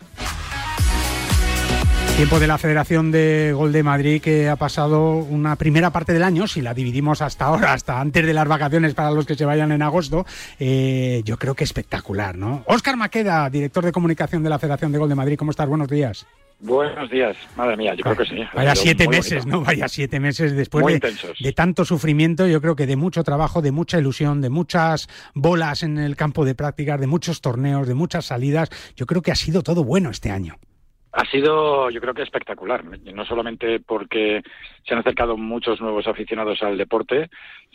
[2.17, 6.23] Tiempo de la Federación de Gol de Madrid que ha pasado una primera parte del
[6.23, 9.45] año, si la dividimos hasta ahora, hasta antes de las vacaciones para los que se
[9.45, 10.25] vayan en agosto,
[10.57, 12.63] eh, yo creo que espectacular, ¿no?
[12.65, 15.69] Óscar Maqueda, director de comunicación de la Federación de Gol de Madrid, ¿cómo estás?
[15.69, 16.25] Buenos días.
[16.59, 18.43] Buenos días, madre mía, yo creo que sí.
[18.51, 19.61] Vaya siete meses, ¿no?
[19.61, 23.71] Vaya siete meses después de, de, tanto sufrimiento, yo creo que de mucho trabajo, de
[23.71, 28.25] mucha ilusión, de muchas bolas en el campo de prácticas, de muchos torneos, de muchas
[28.25, 30.57] salidas, yo creo que ha sido todo bueno este año.
[31.17, 34.43] Ha sido, yo creo que espectacular, no solamente porque
[34.85, 37.31] se han acercado muchos nuevos aficionados al deporte,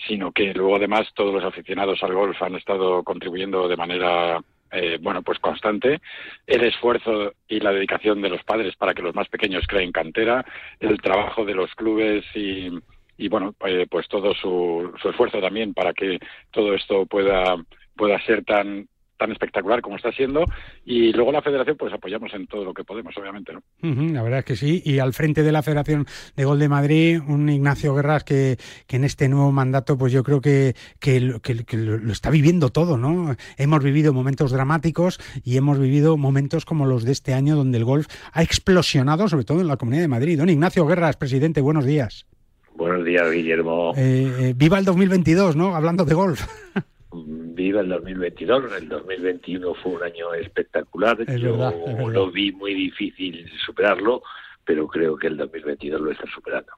[0.07, 4.41] sino que luego además todos los aficionados al golf han estado contribuyendo de manera
[4.71, 6.01] eh, bueno, pues constante,
[6.47, 10.45] el esfuerzo y la dedicación de los padres para que los más pequeños creen cantera,
[10.79, 12.71] el trabajo de los clubes y,
[13.19, 16.21] y bueno, eh, pues todo su, su esfuerzo también para que
[16.53, 17.57] todo esto pueda
[17.97, 18.89] pueda ser tan
[19.23, 20.45] tan espectacular como está siendo
[20.85, 23.63] y luego la federación pues apoyamos en todo lo que podemos obviamente ¿no?
[24.13, 27.21] la verdad es que sí y al frente de la federación de gol de Madrid
[27.25, 28.57] un Ignacio Guerras que,
[28.89, 33.37] que en este nuevo mandato pues yo creo que, que, lo, está viviendo todo no
[33.59, 37.85] hemos vivido momentos dramáticos y hemos vivido momentos como los de este año donde el
[37.85, 41.87] golf ha explosionado sobre todo en la comunidad de Madrid don Ignacio Guerras presidente buenos
[41.87, 42.27] días
[42.75, 43.93] Buenos días, Guillermo.
[43.99, 45.77] Eh, eh, viva el 2022, ¿no?
[45.77, 46.47] Hablando de golf.
[47.63, 48.73] viva el 2022.
[48.73, 51.19] El 2021 fue un año espectacular.
[51.37, 51.73] Yo
[52.11, 54.23] lo vi muy difícil superarlo,
[54.65, 56.73] pero creo que el 2022 lo está superando.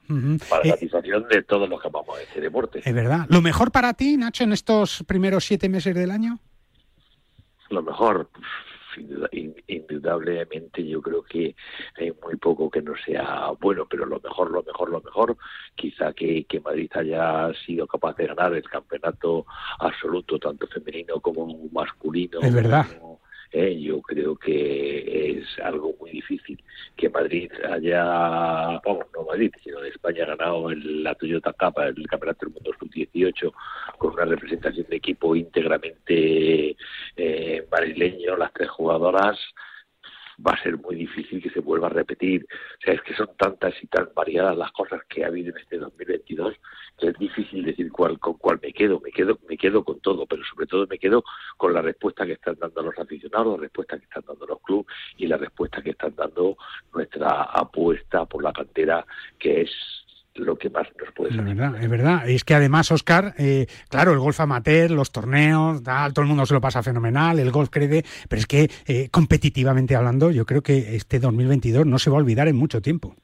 [0.49, 2.81] Para la eh, satisfacción de todos los que amamos ese deporte.
[2.83, 3.25] Es verdad.
[3.29, 6.39] ¿Lo mejor para ti, Nacho, en estos primeros siete meses del año?
[7.69, 8.29] Lo mejor
[9.67, 11.55] indudablemente yo creo que
[11.97, 15.37] hay muy poco que no sea bueno, pero lo mejor, lo mejor, lo mejor,
[15.75, 19.45] quizá que, que Madrid haya sido capaz de ganar el campeonato
[19.79, 22.39] absoluto, tanto femenino como masculino.
[22.41, 22.85] Es verdad.
[23.55, 23.79] ¿Eh?
[23.81, 26.61] yo creo que es algo muy difícil
[26.95, 28.03] que Madrid haya,
[28.85, 32.53] vamos, no Madrid, sino de España ha ganado el, la Toyota Cup, el Campeonato del
[32.53, 33.53] Mundo Sub-18,
[33.97, 36.75] con una representación de equipo íntegramente
[37.15, 39.39] eh, madrileño, las tres jugadoras,
[40.45, 42.45] va a ser muy difícil que se vuelva a repetir.
[42.45, 45.57] O sea, es que son tantas y tan variadas las cosas que ha habido en
[45.57, 46.55] este 2022
[46.97, 48.99] que es difícil decir cuál con cuál me quedo.
[49.01, 51.23] Me quedo me quedo con todo, pero sobre todo me quedo
[51.57, 54.87] con la respuesta que están dando los aficionados, la respuesta que están dando los clubes
[55.17, 56.57] y la respuesta que están dando
[56.93, 59.05] nuestra apuesta por la cantera
[59.39, 60.04] que es
[60.35, 62.29] lo que más nos puede Es verdad, es verdad.
[62.29, 66.45] Es que además, Oscar, eh, claro, el golf amateur, los torneos, tal, todo el mundo
[66.45, 70.61] se lo pasa fenomenal, el golf crede, pero es que eh, competitivamente hablando, yo creo
[70.61, 73.15] que este 2022 no se va a olvidar en mucho tiempo.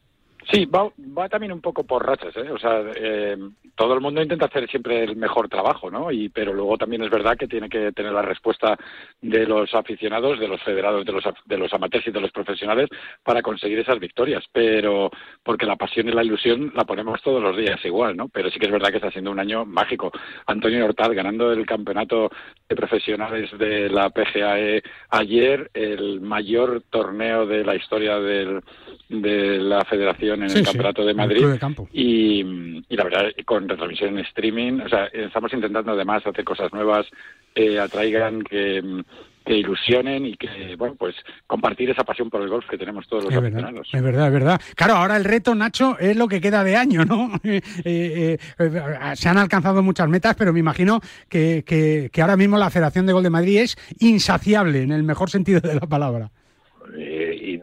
[0.52, 2.52] Sí, va, va también un poco por rachas, ¿eh?
[2.52, 3.38] O sea, eh,
[3.76, 6.12] todo el mundo intenta hacer siempre el mejor trabajo, ¿no?
[6.12, 8.78] Y pero luego también es verdad que tiene que tener la respuesta
[9.22, 12.89] de los aficionados, de los federados, de los de los amateurs y de los profesionales
[13.24, 14.43] para conseguir esas victorias.
[14.52, 15.10] Pero
[15.41, 18.28] porque la pasión y la ilusión la ponemos todos los días igual, ¿no?
[18.28, 20.12] Pero sí que es verdad que está siendo un año mágico.
[20.47, 22.30] Antonio Hortal ganando el campeonato
[22.68, 28.62] de profesionales de la PGAE ayer, el mayor torneo de la historia del,
[29.08, 31.46] de la Federación en el Campeonato de Madrid.
[31.94, 32.42] Y,
[32.89, 37.08] y, la verdad, con retransmisión en streaming, o sea, estamos intentando además hacer cosas nuevas
[37.54, 39.04] que atraigan, que,
[39.46, 41.16] que ilusionen y que, bueno, pues
[41.48, 43.89] compartir esa pasión por el golf que tenemos todos los es aficionados.
[43.92, 44.62] es verdad, es verdad.
[44.76, 47.32] Claro, ahora el reto, Nacho, es lo que queda de año, ¿no?
[47.84, 52.58] Eh, eh, se han alcanzado muchas metas, pero me imagino que, que, que ahora mismo
[52.58, 56.32] la Federación de Gol de Madrid es insaciable, en el mejor sentido de la palabra.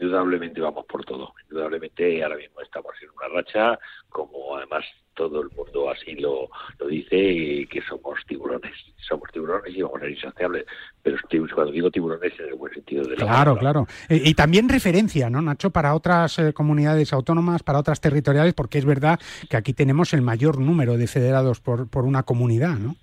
[0.00, 1.34] Indudablemente vamos por todo.
[1.48, 3.78] Indudablemente ahora mismo estamos en una racha,
[4.08, 4.84] como además
[5.14, 8.72] todo el mundo así lo, lo dice, que somos tiburones.
[8.96, 10.66] Somos tiburones y vamos a ser insaciables.
[11.02, 11.16] Pero
[11.52, 13.86] cuando digo tiburones en el buen sentido de la Claro, claro.
[14.08, 18.78] Eh, y también referencia, ¿no, Nacho, para otras eh, comunidades autónomas, para otras territoriales, porque
[18.78, 19.18] es verdad
[19.50, 22.94] que aquí tenemos el mayor número de federados por, por una comunidad, ¿no?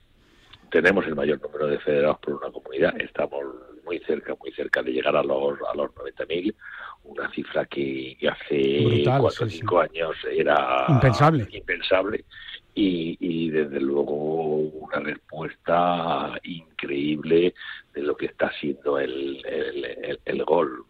[0.72, 2.94] Tenemos el mayor número de federados por una comunidad.
[3.02, 3.44] Estamos
[3.86, 6.54] muy cerca, muy cerca de llegar a los, a los 90.000,
[7.04, 11.48] una cifra que, hace cuatro o cinco años era impensable.
[11.52, 12.26] impensable
[12.74, 17.54] y, y, desde luego una respuesta increíble
[17.94, 20.84] de lo que está siendo el, el, el, gol.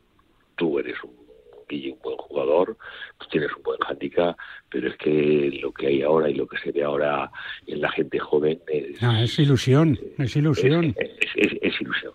[0.55, 1.24] Tú eres un
[1.67, 2.77] Guille un buen jugador,
[3.17, 4.37] pues tienes un buen handicap,
[4.69, 7.31] pero es que lo que hay ahora y lo que se ve ahora
[7.67, 10.95] en la gente joven es, Ah, es ilusión, es ilusión.
[10.97, 12.13] es, es- es ilusión.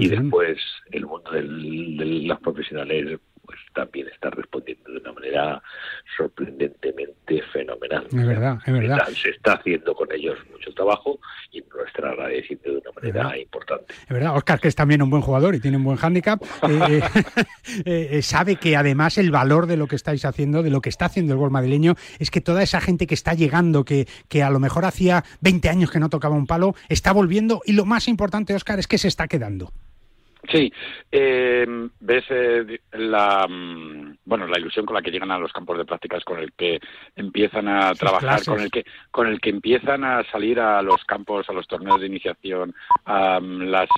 [0.00, 0.58] Y después
[0.90, 5.62] el mundo de las profesionales pues también está respondiendo de una manera
[6.16, 8.06] sorprendentemente fenomenal.
[8.06, 8.98] Es verdad, es verdad.
[9.08, 11.18] Está- Se está haciendo con ellos mucho trabajo
[11.50, 13.92] y lo está agradeciendo de una manera importante.
[14.02, 17.02] Es verdad, Oscar, que es también un buen jugador y tiene un buen hándicap, eh,
[17.84, 20.88] eh, eh, sabe que además el valor de lo que estáis haciendo, de lo que
[20.88, 24.42] está haciendo el gol madrileño, es que toda esa gente que está llegando, que, que
[24.42, 27.84] a lo mejor hacía 20 años que no tocaba un palo, está volviendo y lo
[27.84, 29.72] más importante, Oscar, es que se está quedando.
[30.50, 30.72] Sí,
[31.10, 31.64] eh,
[32.00, 35.84] ves eh, la mm, bueno la ilusión con la que llegan a los campos de
[35.84, 36.80] prácticas, con el que
[37.14, 41.48] empiezan a trabajar, con el que con el que empiezan a salir a los campos,
[41.48, 42.74] a los torneos de iniciación,
[43.04, 43.88] a mm, las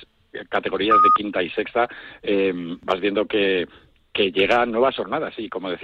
[0.49, 1.87] categorías de quinta y sexta,
[2.21, 3.67] eh, vas viendo que
[4.15, 5.83] que llegan nuevas jornadas y como decía